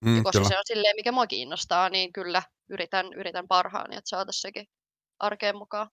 Mm, 0.05 0.17
ja 0.17 0.23
koska 0.23 0.39
kyllä. 0.39 0.49
se 0.49 0.59
on 0.59 0.65
silleen, 0.67 0.97
mikä 0.97 1.13
mua 1.13 1.27
kiinnostaa, 1.27 1.89
niin 1.89 2.13
kyllä 2.13 2.43
yritän, 2.71 3.07
yritän 3.17 3.49
parhaani, 3.49 3.97
että 3.97 4.09
saataisiin 4.09 4.41
sekin 4.43 4.67
arkeen 5.19 5.57
mukaan. 5.57 5.89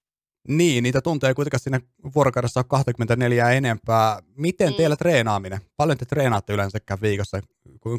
Niin, 0.48 0.84
niitä 0.84 1.02
tunteja 1.02 1.36
kuitenkaan 1.36 1.60
sinne 1.60 1.80
vuorokaudessa 2.16 2.60
on 2.60 2.68
24 2.68 3.50
enempää. 3.52 4.20
Miten 4.36 4.70
mm. 4.70 4.76
teillä 4.76 4.96
treenaaminen? 4.96 5.62
Paljon 5.78 5.98
te 5.98 6.06
treenaatte 6.06 6.54
yleensäkään 6.54 7.02
viikossa? 7.02 7.40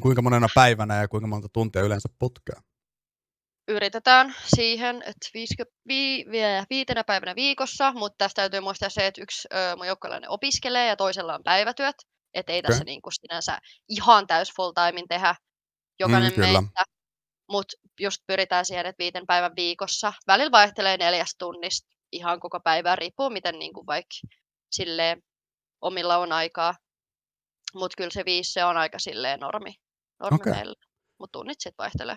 Kuinka 0.03 0.23
monena 0.23 0.47
päivänä 0.55 1.01
ja 1.01 1.09
kuinka 1.09 1.27
monta 1.27 1.49
tuntia 1.53 1.83
yleensä 1.83 2.09
putkea? 2.19 2.61
Yritetään 3.71 4.35
siihen, 4.57 4.97
että 4.97 5.29
viisikö, 5.35 5.65
vi, 5.89 6.25
viitenä 6.71 7.05
päivänä 7.05 7.35
viikossa, 7.35 7.93
mutta 7.93 8.15
tästä 8.19 8.43
täytyy 8.43 8.61
muistaa 8.61 8.89
se, 8.89 9.07
että 9.07 9.23
yksi 9.23 9.49
ö, 9.55 9.77
mun 9.77 9.87
joukkolainen 9.87 10.31
opiskelee 10.31 10.87
ja 10.87 10.97
toisella 10.97 11.35
on 11.35 11.43
päivätyöt. 11.45 11.97
Että 12.35 12.53
ei 12.53 12.59
okay. 12.59 12.69
tässä 12.69 12.85
niin 12.85 13.03
kuin 13.03 13.13
sinänsä 13.13 13.59
ihan 13.89 14.27
täys 14.27 14.53
full 14.57 14.73
timein 14.73 15.09
tehdä 15.09 15.35
jokainen 16.01 16.33
mm, 16.33 16.41
meistä. 16.41 16.85
Mutta 17.51 17.77
just 18.01 18.23
pyritään 18.27 18.65
siihen, 18.65 18.87
että 18.87 19.03
viiten 19.03 19.27
päivän 19.27 19.53
viikossa. 19.57 20.13
Välillä 20.27 20.51
vaihtelee 20.51 20.97
neljäs 20.97 21.35
tunnista 21.39 21.89
ihan 22.13 22.41
koko 22.41 22.61
päivää, 22.61 22.97
riippuu 22.97 23.31
miten 23.31 23.59
niin 23.59 23.73
kuin 23.73 23.87
vaikka 23.87 24.15
silleen 24.71 25.23
omilla 25.81 26.17
on 26.17 26.33
aikaa. 26.33 26.75
Mutta 27.75 27.97
kyllä 27.97 28.11
se 28.11 28.25
viisi 28.25 28.53
se 28.53 28.65
on 28.65 28.77
aika 28.77 28.99
silleen 28.99 29.41
normi, 29.41 29.75
normi 30.21 30.37
okay. 30.37 30.53
meillä. 30.53 30.75
Mutta 31.19 31.39
tunnit 31.39 31.61
sitten 31.61 31.85
vaihtelee. 31.85 32.17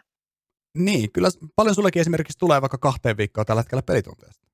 Niin, 0.78 1.12
kyllä 1.12 1.30
paljon 1.56 1.76
sullekin 1.76 2.00
esimerkiksi 2.00 2.40
tulee 2.40 2.62
vaikka 2.62 2.78
kahteen 2.78 3.18
viikkoon 3.18 3.46
tällä 3.46 3.62
hetkellä 3.62 3.82
pelitunteesta. 3.82 4.48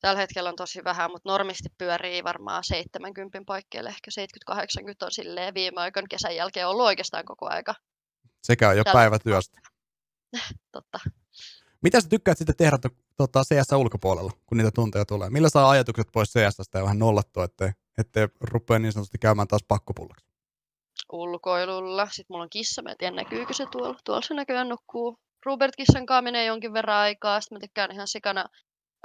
Tällä 0.00 0.20
hetkellä 0.20 0.48
on 0.48 0.56
tosi 0.56 0.84
vähän, 0.84 1.10
mutta 1.10 1.28
normisti 1.28 1.68
pyörii 1.78 2.24
varmaan 2.24 2.64
70 2.64 3.38
paikkeille, 3.46 3.88
ehkä 3.88 4.10
70-80 4.50 4.54
on 5.02 5.10
silleen 5.10 5.54
viime 5.54 5.80
aikoina 5.80 6.06
kesän 6.10 6.36
jälkeen 6.36 6.68
ollut 6.68 6.86
oikeastaan 6.86 7.24
koko 7.24 7.46
aika. 7.48 7.74
Sekä 8.42 8.68
on 8.68 8.76
jo 8.76 8.84
päivätyöstä. 8.92 9.60
Totta. 10.72 10.98
Mitä 11.82 12.00
sä 12.00 12.08
tykkäät 12.08 12.38
sitten 12.38 12.56
tehdä 12.56 12.78
tota, 13.16 13.42
CS 13.44 13.72
ulkopuolella, 13.72 14.32
kun 14.46 14.58
niitä 14.58 14.70
tunteja 14.70 15.04
tulee? 15.04 15.30
Millä 15.30 15.48
saa 15.48 15.70
ajatukset 15.70 16.08
pois 16.12 16.32
CS 16.32 16.58
ja 16.74 16.82
vähän 16.82 16.98
nollattua, 16.98 17.44
ettei, 17.44 17.70
ettei 17.98 18.28
rupea 18.40 18.78
niin 18.78 18.92
sanotusti 18.92 19.18
käymään 19.18 19.48
taas 19.48 19.64
pakkopullaksi? 19.68 20.26
Ulkoilulla. 21.12 22.06
Sitten 22.06 22.26
mulla 22.28 22.42
on 22.42 22.50
kissa, 22.50 22.82
mä 22.82 22.90
en 22.90 22.96
tiedä 22.98 23.16
näkyykö 23.16 23.54
se 23.54 23.66
tuolla. 23.72 23.98
Tuolla 24.04 24.22
se 24.22 24.34
näköjään 24.34 24.68
nukkuu. 24.68 25.18
Robert 25.46 25.76
kissan 25.76 26.06
kanssa 26.06 26.22
menee 26.22 26.44
jonkin 26.44 26.72
verran 26.72 26.96
aikaa. 26.96 27.40
Sitten 27.40 27.56
mä 27.56 27.60
tykkään 27.60 27.92
ihan 27.92 28.08
sikana 28.08 28.44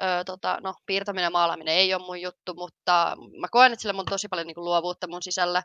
Öö, 0.01 0.23
tota, 0.23 0.59
no, 0.63 0.73
piirtäminen 0.85 1.23
ja 1.23 1.29
maalaaminen 1.29 1.75
ei 1.75 1.93
ole 1.93 2.05
mun 2.05 2.21
juttu, 2.21 2.53
mutta 2.53 3.17
mä 3.39 3.47
koen, 3.51 3.73
että 3.73 3.81
sillä 3.81 3.99
on 3.99 4.05
tosi 4.05 4.27
paljon 4.27 4.47
niin 4.47 4.55
kuin, 4.55 4.65
luovuutta 4.65 5.07
mun 5.07 5.23
sisällä, 5.23 5.63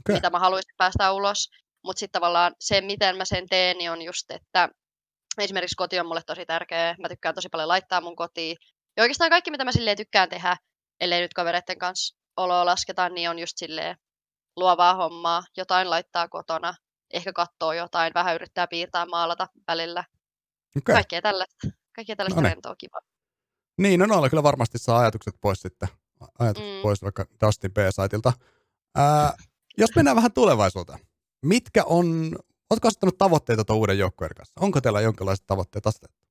okay. 0.00 0.14
mitä 0.14 0.30
mä 0.30 0.38
haluaisin 0.38 0.74
päästä 0.76 1.12
ulos. 1.12 1.50
Mutta 1.84 2.00
sitten 2.00 2.20
tavallaan 2.20 2.54
se, 2.60 2.80
miten 2.80 3.16
mä 3.16 3.24
sen 3.24 3.48
teen, 3.48 3.78
niin 3.78 3.90
on 3.90 4.02
just, 4.02 4.30
että 4.30 4.68
esimerkiksi 5.38 5.76
koti 5.76 6.00
on 6.00 6.06
mulle 6.06 6.22
tosi 6.26 6.46
tärkeä. 6.46 6.94
Mä 7.00 7.08
tykkään 7.08 7.34
tosi 7.34 7.48
paljon 7.48 7.68
laittaa 7.68 8.00
mun 8.00 8.16
kotiin. 8.16 8.56
Ja 8.96 9.02
oikeastaan 9.02 9.30
kaikki, 9.30 9.50
mitä 9.50 9.64
mä 9.64 9.72
silleen 9.72 9.96
tykkään 9.96 10.28
tehdä, 10.28 10.56
ellei 11.00 11.20
nyt 11.20 11.34
kavereiden 11.34 11.78
kanssa 11.78 12.16
oloa 12.36 12.66
lasketa, 12.66 13.08
niin 13.08 13.30
on 13.30 13.38
just 13.38 13.56
silleen 13.56 13.96
luovaa 14.56 14.94
hommaa, 14.94 15.42
jotain 15.56 15.90
laittaa 15.90 16.28
kotona, 16.28 16.74
ehkä 17.16 17.32
katsoo 17.32 17.72
jotain, 17.72 18.14
vähän 18.14 18.34
yrittää 18.34 18.66
piirtää, 18.66 19.06
maalata 19.06 19.48
välillä. 19.66 20.04
Okay. 20.76 20.94
Kaikkea 20.94 21.22
tällaista. 21.22 21.68
Kaikkea 21.96 22.16
tällaista 22.16 22.40
no 22.40 22.48
rentoa 22.48 22.76
kiva. 22.76 23.00
Niin, 23.78 24.00
no 24.00 24.06
noilla 24.06 24.28
kyllä 24.28 24.42
varmasti 24.42 24.78
saa 24.78 24.98
ajatukset 24.98 25.34
pois 25.40 25.60
sitten. 25.60 25.88
Ajatukset 26.38 26.76
mm. 26.76 26.82
pois 26.82 27.02
vaikka 27.02 27.26
Dustin 27.46 27.72
B-saitilta. 27.74 28.32
Ää, 28.94 29.32
jos 29.78 29.90
mennään 29.96 30.16
vähän 30.16 30.32
tulevaisuuteen. 30.32 30.98
Mitkä 31.42 31.84
on 31.84 32.36
Oletko 32.70 32.88
asettanut 32.88 33.18
tavoitteita 33.18 33.64
tuon 33.64 33.78
uuden 33.78 33.98
joukkueen 33.98 34.34
kanssa? 34.36 34.60
Onko 34.60 34.80
teillä 34.80 35.00
jonkinlaiset 35.00 35.46
tavoitteet 35.46 35.86
asetettu? 35.86 36.26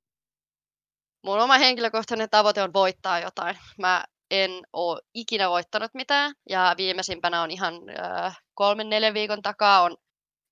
Mun 1.23 1.39
oma 1.39 1.57
henkilökohtainen 1.57 2.29
tavoite 2.29 2.63
on 2.63 2.73
voittaa 2.73 3.19
jotain. 3.19 3.57
Mä 3.77 4.03
en 4.31 4.51
ole 4.73 5.01
ikinä 5.13 5.49
voittanut 5.49 5.93
mitään 5.93 6.33
ja 6.49 6.75
viimeisimpänä 6.77 7.41
on 7.41 7.51
ihan 7.51 7.73
äh, 7.99 8.37
kolmen 8.53 8.89
neljän 8.89 9.13
viikon 9.13 9.41
takaa 9.41 9.81
on 9.81 9.97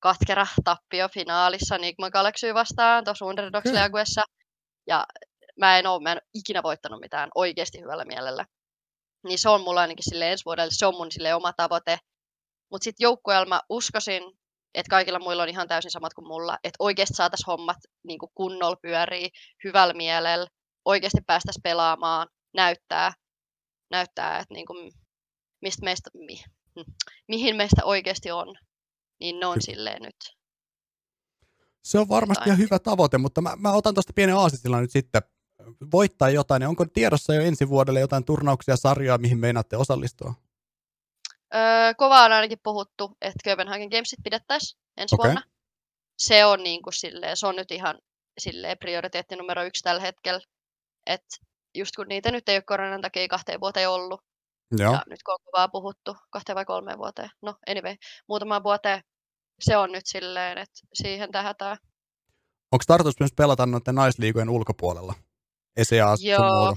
katkera 0.04 0.48
tappio 0.64 1.10
finaalissa 1.10 1.78
Nigma 1.78 2.10
Galaxy 2.10 2.54
vastaan 2.54 3.04
tuossa 3.04 3.26
Underdogs 3.26 3.72
Leaguessa. 3.72 4.22
Ja 4.88 5.06
mä 5.60 5.80
en, 5.80 5.88
ole, 5.88 6.04
mä 6.04 6.12
en 6.12 6.18
ole 6.18 6.30
ikinä 6.34 6.64
voittanut 6.64 7.00
mitään 7.00 7.30
oikeasti 7.36 7.82
hyvällä 7.82 8.06
mielellä. 8.06 8.46
Niin 9.24 9.40
se 9.40 9.50
on 9.50 9.62
mulla 9.62 9.82
ainakin 9.82 10.04
sille 10.04 10.32
ensi 10.32 10.46
vuodelle, 10.46 10.72
se 10.74 10.86
on 10.86 10.96
mun 10.96 11.12
sille 11.12 11.34
oma 11.34 11.54
tavoite. 11.54 11.98
Mutta 12.72 12.84
sitten 12.84 13.04
joukkueella 13.04 13.46
mä 13.46 13.62
uskoisin, 13.70 14.24
että 14.74 14.90
kaikilla 14.90 15.20
muilla 15.20 15.44
on 15.44 15.50
ihan 15.50 15.68
täysin 15.68 15.92
samat 15.92 16.14
kuin 16.14 16.28
mulla, 16.28 16.58
että 16.64 16.78
oikeasti 16.80 17.14
saataisiin 17.14 17.48
hommat 17.48 17.78
niin 18.04 18.20
kunnolla 18.36 18.78
pyörii, 18.82 19.30
hyvällä 19.64 19.94
mielellä, 19.94 20.48
oikeasti 20.86 21.22
päästäisiin 21.28 21.64
pelaamaan, 21.64 22.28
näyttää, 22.54 23.14
näyttää 23.92 24.40
että 24.40 24.54
niin 24.54 24.66
kuin, 24.66 24.92
mistä 25.62 25.84
meistä, 25.84 26.10
mi, 26.14 26.44
mihin 27.28 27.56
meistä 27.56 27.86
oikeasti 27.86 28.32
on, 28.32 28.56
niin 29.24 29.40
ne 29.40 29.46
on 29.46 29.54
Ky- 29.54 29.62
silleen 29.62 30.02
nyt. 30.02 30.16
Se 31.84 32.00
on 32.00 32.10
varmasti 32.10 32.44
ihan 32.46 32.60
hyvä 32.60 32.80
tavoite, 32.80 33.18
mutta 33.18 33.42
mä, 33.42 33.56
mä 33.56 33.72
otan 33.72 33.94
tuosta 33.94 34.14
pienen 34.16 34.36
aasisilla 34.36 34.82
nyt 34.82 34.92
sitten 34.92 35.22
voittaa 35.92 36.30
jotain. 36.30 36.60
Niin 36.60 36.68
onko 36.68 36.86
tiedossa 36.86 37.34
jo 37.34 37.42
ensi 37.42 37.70
vuodelle 37.70 38.00
jotain 38.00 38.26
turnauksia, 38.26 38.78
sarjaa, 38.78 39.18
mihin 39.18 39.38
meinaatte 39.38 39.78
osallistua? 39.78 40.34
Öö, 41.56 41.94
kovaa 41.98 42.26
on 42.26 42.32
ainakin 42.32 42.60
puhuttu, 42.64 43.18
että 43.22 43.50
Copenhagen 43.50 43.90
Gamesit 43.90 44.20
pidettäisiin 44.24 44.82
ensi 44.98 45.16
okay. 45.16 45.26
vuonna. 45.26 45.42
Se 46.18 46.46
on, 46.46 46.64
niin 46.64 46.82
kuin 46.82 46.94
silleen, 46.94 47.38
se 47.38 47.48
on 47.48 47.56
nyt 47.56 47.72
ihan 47.72 48.00
silleen 48.40 48.78
prioriteetti 48.78 49.36
numero 49.36 49.64
yksi 49.64 49.84
tällä 49.84 50.02
hetkellä. 50.02 50.42
Et 51.06 51.26
just 51.76 51.96
kun 51.96 52.08
niitä 52.08 52.32
nyt 52.32 52.50
ei 52.50 52.56
ole 52.56 52.64
koronan 52.64 53.02
takia 53.02 53.28
kahteen 53.28 53.60
vuoteen 53.60 53.90
ollut. 53.90 54.22
Joo. 54.78 54.94
Ja 54.94 55.04
nyt 55.10 55.24
kun 55.24 55.34
on 55.34 55.40
kovaa 55.46 55.68
puhuttu 55.68 56.16
kahteen 56.30 56.56
vai 56.56 56.66
kolmeen 56.66 56.98
vuoteen. 56.98 57.30
No 57.42 57.56
anyway, 57.68 57.96
muutama 58.28 58.64
vuoteen 58.64 59.02
se 59.60 59.78
on 59.78 59.92
nyt 59.92 60.06
silleen, 60.06 60.58
että 60.58 60.80
siihen 60.94 61.32
tähätään. 61.32 61.78
Onko 62.72 62.84
tarkoitus 62.88 63.20
myös 63.20 63.34
pelata 63.38 63.66
noiden 63.66 63.96
naisliikojen 63.96 64.50
ulkopuolella? 64.50 65.14
ESEA 65.78 66.16
Joo. 66.20 66.76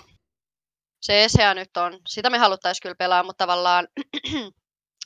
Se 1.00 1.24
ESEA 1.24 1.54
nyt 1.54 1.76
on. 1.76 2.00
Sitä 2.08 2.30
me 2.30 2.38
haluttaisiin 2.38 2.82
kyllä 2.82 2.94
pelaa, 2.94 3.22
mutta 3.22 3.44
tavallaan 3.46 3.88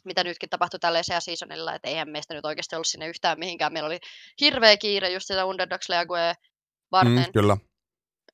mitä 0.05 0.25
nytkin 0.25 0.49
tapahtui 0.49 0.81
tällä 0.81 0.99
ESEA 0.99 1.21
seasonilla, 1.21 1.75
että 1.75 1.89
eihän 1.89 2.11
meistä 2.11 2.35
nyt 2.35 2.45
oikeasti 2.45 2.77
ollut 2.77 2.87
sinne 2.87 3.09
yhtään 3.09 3.39
mihinkään. 3.39 3.73
Meillä 3.73 3.87
oli 3.87 3.99
hirveä 4.41 4.77
kiire 4.77 5.11
just 5.11 5.27
sitä 5.27 5.45
Underdogs 5.45 5.89
League 5.89 6.35
varten. 6.93 7.15
Mm, 7.27 7.33
kyllä. 7.33 7.57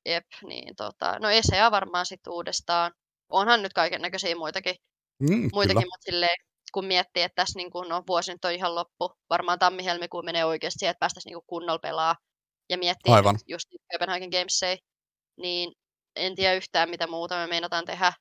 Jep, 0.07 0.27
niin 0.43 0.77
tota, 0.77 1.19
no 1.19 1.31
ESEA 1.31 1.71
varmaan 1.71 2.07
sitten 2.07 2.33
uudestaan. 2.33 2.93
Onhan 3.29 3.63
nyt 3.63 3.73
kaiken 3.73 4.03
näköisiä 4.03 4.37
muitakin, 4.37 4.75
mm, 5.23 5.49
muitakin 5.53 5.87
mutta 5.87 6.05
silleen, 6.05 6.37
kun 6.77 6.85
miettii, 6.85 7.23
että 7.23 7.35
tässä 7.35 7.59
niin 7.59 7.71
kun, 7.71 7.89
no, 7.89 8.03
vuosi 8.07 8.33
nyt 8.33 8.45
on 8.45 8.53
ihan 8.53 8.75
loppu, 8.75 9.13
varmaan 9.31 9.59
tammi-helmikuun 9.59 10.25
menee 10.25 10.45
oikeasti 10.45 10.79
siihen, 10.79 10.91
että 10.91 11.01
päästäisiin 11.01 11.31
niin 11.31 11.43
kunnolla 11.47 11.79
pelaa 11.79 12.17
ja 12.71 12.79
miettii 12.79 13.15
Aivan. 13.15 13.39
just 13.47 13.69
Copenhagen 13.93 14.29
Gamesei, 14.31 14.79
niin 15.37 15.73
en 16.17 16.35
tiedä 16.35 16.55
yhtään 16.55 16.91
mitä 16.91 17.07
muuta 17.07 17.35
me 17.35 17.47
meinataan 17.47 17.85
tehdä 17.85 18.13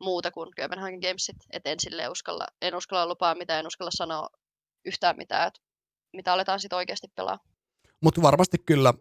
muuta 0.00 0.30
kuin 0.30 0.50
Copenhagen 0.60 0.98
Gamesit. 0.98 1.36
Et 1.52 1.66
en, 1.66 1.80
sille 1.80 2.08
uskalla, 2.08 2.46
en 2.62 2.74
uskalla 2.74 3.06
lupaa 3.06 3.34
mitään, 3.34 3.60
en 3.60 3.66
uskalla 3.66 3.90
sanoa 3.96 4.28
yhtään 4.84 5.16
mitään, 5.16 5.48
että 5.48 5.60
mitä 6.16 6.32
aletaan 6.32 6.60
sitten 6.60 6.76
oikeasti 6.76 7.06
pelaa. 7.16 7.38
Mutta 8.00 8.22
varmasti 8.22 8.58
kyllä 8.58 8.94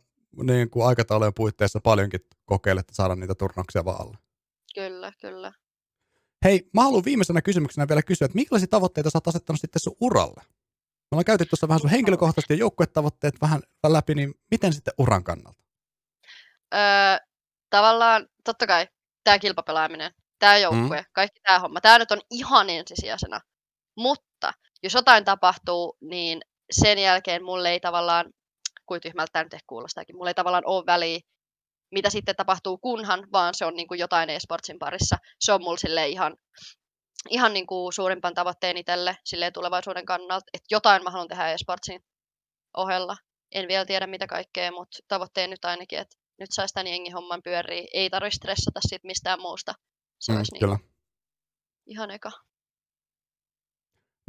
niin 0.43 0.69
kuin 0.69 0.87
aikataulujen 0.87 1.33
puitteissa 1.33 1.79
paljonkin 1.83 2.19
kokeilette 2.45 2.93
saada 2.93 3.15
niitä 3.15 3.35
turnauksia 3.35 3.85
vaalle. 3.85 4.17
Kyllä, 4.75 5.11
kyllä. 5.21 5.51
Hei, 6.45 6.69
mä 6.73 6.83
haluan 6.83 7.05
viimeisenä 7.05 7.41
kysymyksenä 7.41 7.87
vielä 7.87 8.01
kysyä, 8.01 8.25
että 8.25 8.35
minkälaisia 8.35 8.67
tavoitteita 8.67 9.09
sä 9.09 9.17
oot 9.17 9.27
asettanut 9.27 9.61
sitten 9.61 9.79
sun 9.79 9.95
uralle? 10.01 10.41
Me 10.41 11.15
ollaan 11.15 11.25
käyty 11.25 11.45
tuossa 11.45 11.67
vähän 11.67 11.79
sun 11.79 11.89
henkilökohtaisesti 11.89 12.53
ja 12.53 12.57
joukkuetavoitteet 12.57 13.35
vähän 13.41 13.61
läpi, 13.87 14.15
niin 14.15 14.33
miten 14.51 14.73
sitten 14.73 14.93
uran 14.97 15.23
kannalta? 15.23 15.63
Öö, 16.73 16.79
tavallaan, 17.69 18.27
totta 18.43 18.67
kai, 18.67 18.87
tämä 19.23 19.39
kilpapelaaminen, 19.39 20.11
tämä 20.39 20.57
joukkue, 20.57 21.01
mm. 21.01 21.05
kaikki 21.11 21.39
tämä 21.43 21.59
homma, 21.59 21.81
tämä 21.81 21.99
nyt 21.99 22.11
on 22.11 22.21
ihan 22.29 22.69
ensisijaisena. 22.69 23.41
Mutta 23.97 24.53
jos 24.83 24.93
jotain 24.93 25.25
tapahtuu, 25.25 25.97
niin 26.01 26.41
sen 26.71 26.97
jälkeen 26.97 27.43
mulle 27.43 27.69
ei 27.69 27.79
tavallaan, 27.79 28.25
kuin 28.85 29.01
tyhmältä 29.01 29.29
tämä 29.33 29.43
nyt 29.43 29.53
ehkä 29.53 29.65
kuulostaakin, 29.67 30.15
mulle 30.15 30.29
ei 30.29 30.33
tavallaan 30.33 30.65
ole 30.65 30.85
väliä, 30.85 31.19
mitä 31.91 32.09
sitten 32.09 32.35
tapahtuu 32.35 32.77
kunhan, 32.77 33.27
vaan 33.31 33.53
se 33.53 33.65
on 33.65 33.75
niin 33.75 33.87
kuin 33.87 33.99
jotain 33.99 34.29
e-sportsin 34.29 34.79
parissa. 34.79 35.17
Se 35.39 35.53
on 35.53 35.63
mulle 35.63 36.07
ihan, 36.07 36.37
ihan 37.29 37.53
niin 37.53 37.67
kuin 37.67 37.93
suurimpan 37.93 38.33
tavoitteen 38.33 38.77
itselle 38.77 39.17
tulevaisuuden 39.53 40.05
kannalta, 40.05 40.45
että 40.53 40.67
jotain 40.71 41.03
mä 41.03 41.09
haluan 41.09 41.27
tehdä 41.27 41.51
e-sportsin 41.51 42.05
ohella. 42.77 43.17
En 43.51 43.67
vielä 43.67 43.85
tiedä 43.85 44.07
mitä 44.07 44.27
kaikkea, 44.27 44.71
mutta 44.71 44.99
tavoitteen 45.07 45.49
nyt 45.49 45.65
ainakin, 45.65 45.99
että 45.99 46.17
nyt 46.39 46.49
saisi 46.51 46.73
tämän 46.73 46.87
jengin 46.87 47.13
homman 47.13 47.43
pyöriä. 47.43 47.87
Ei 47.93 48.09
tarvitse 48.09 48.35
stressata 48.35 48.79
siitä 48.87 49.07
mistään 49.07 49.41
muusta. 49.41 49.73
Se 50.19 50.31
mm, 50.31 50.37
olisi 50.37 50.59
kyllä. 50.59 50.75
Niin 50.75 50.91
ihan 51.87 52.11
eka. 52.11 52.31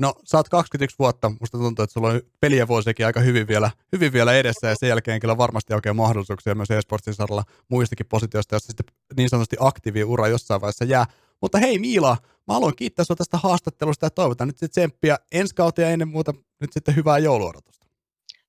No, 0.03 0.15
sä 0.25 0.37
oot 0.37 0.49
21 0.49 0.99
vuotta, 0.99 1.33
musta 1.41 1.59
tuntuu, 1.59 1.83
että 1.83 1.93
sulla 1.93 2.09
on 2.09 2.21
peliä 2.41 2.69
vuosikin 2.69 3.07
aika 3.07 3.21
hyvin 3.21 3.49
vielä, 3.49 3.71
hyvin 3.93 4.13
vielä 4.13 4.33
edessä, 4.35 4.67
ja 4.67 4.75
sen 4.77 4.89
jälkeen 4.89 5.21
kyllä 5.21 5.37
varmasti 5.37 5.75
oikein 5.75 5.97
mahdollisuuksia 5.97 6.55
myös 6.55 6.71
eSportsin 6.71 7.15
saralla 7.15 7.45
muistakin 7.69 8.07
positioista, 8.07 8.55
jos 8.55 8.63
sitten 8.63 8.87
niin 9.17 9.29
sanotusti 9.29 9.57
aktiivi 9.61 10.05
ura 10.05 10.29
jossain 10.29 10.61
vaiheessa 10.61 10.85
jää. 10.85 11.07
Mutta 11.43 11.59
hei 11.59 11.79
Miila, 11.79 12.17
mä 12.49 12.55
haluan 12.55 12.77
kiittää 12.77 13.05
sinua 13.05 13.17
tästä 13.17 13.37
haastattelusta 13.37 14.07
ja 14.07 14.11
toivotan 14.11 14.49
nyt 14.49 14.59
sitten 14.59 14.71
tsemppiä 14.71 15.19
ensi 15.33 15.55
kautta 15.55 15.81
ja 15.81 15.91
ennen 15.91 16.09
muuta 16.09 16.35
nyt 16.61 16.73
sitten 16.73 16.97
hyvää 16.97 17.19
jouluodotusta. 17.19 17.87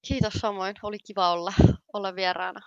Kiitos 0.01 0.33
samoin, 0.33 0.75
oli 0.83 0.97
kiva 0.99 1.31
olla, 1.31 1.53
olla 1.93 2.15
vieraana. 2.15 2.59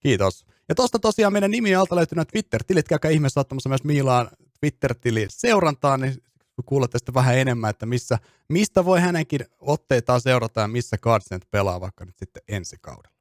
Kiitos. 0.00 0.44
Ja 0.68 0.74
tuosta 0.74 0.98
tosiaan 0.98 1.32
meidän 1.32 1.50
nimi 1.50 1.74
alta 1.74 1.96
löytyy 1.96 2.24
Twitter-tilit, 2.32 2.88
käykää 2.88 3.10
ihmeessä 3.10 3.40
ottamassa 3.40 3.68
myös 3.68 3.84
Miilaan 3.84 4.28
Twitter-tili 4.60 5.26
seurantaan, 5.28 6.00
niin 6.00 6.22
kuulette 6.66 6.98
sitten 6.98 7.14
vähän 7.14 7.38
enemmän, 7.38 7.70
että 7.70 7.86
missä, 7.86 8.18
mistä 8.48 8.84
voi 8.84 9.00
hänenkin 9.00 9.40
otteitaan 9.60 10.20
seurata 10.20 10.60
ja 10.60 10.68
missä 10.68 10.98
Cardsnet 10.98 11.48
pelaa 11.50 11.80
vaikka 11.80 12.04
nyt 12.04 12.18
sitten 12.18 12.42
ensi 12.48 12.76
kaudella. 12.80 13.17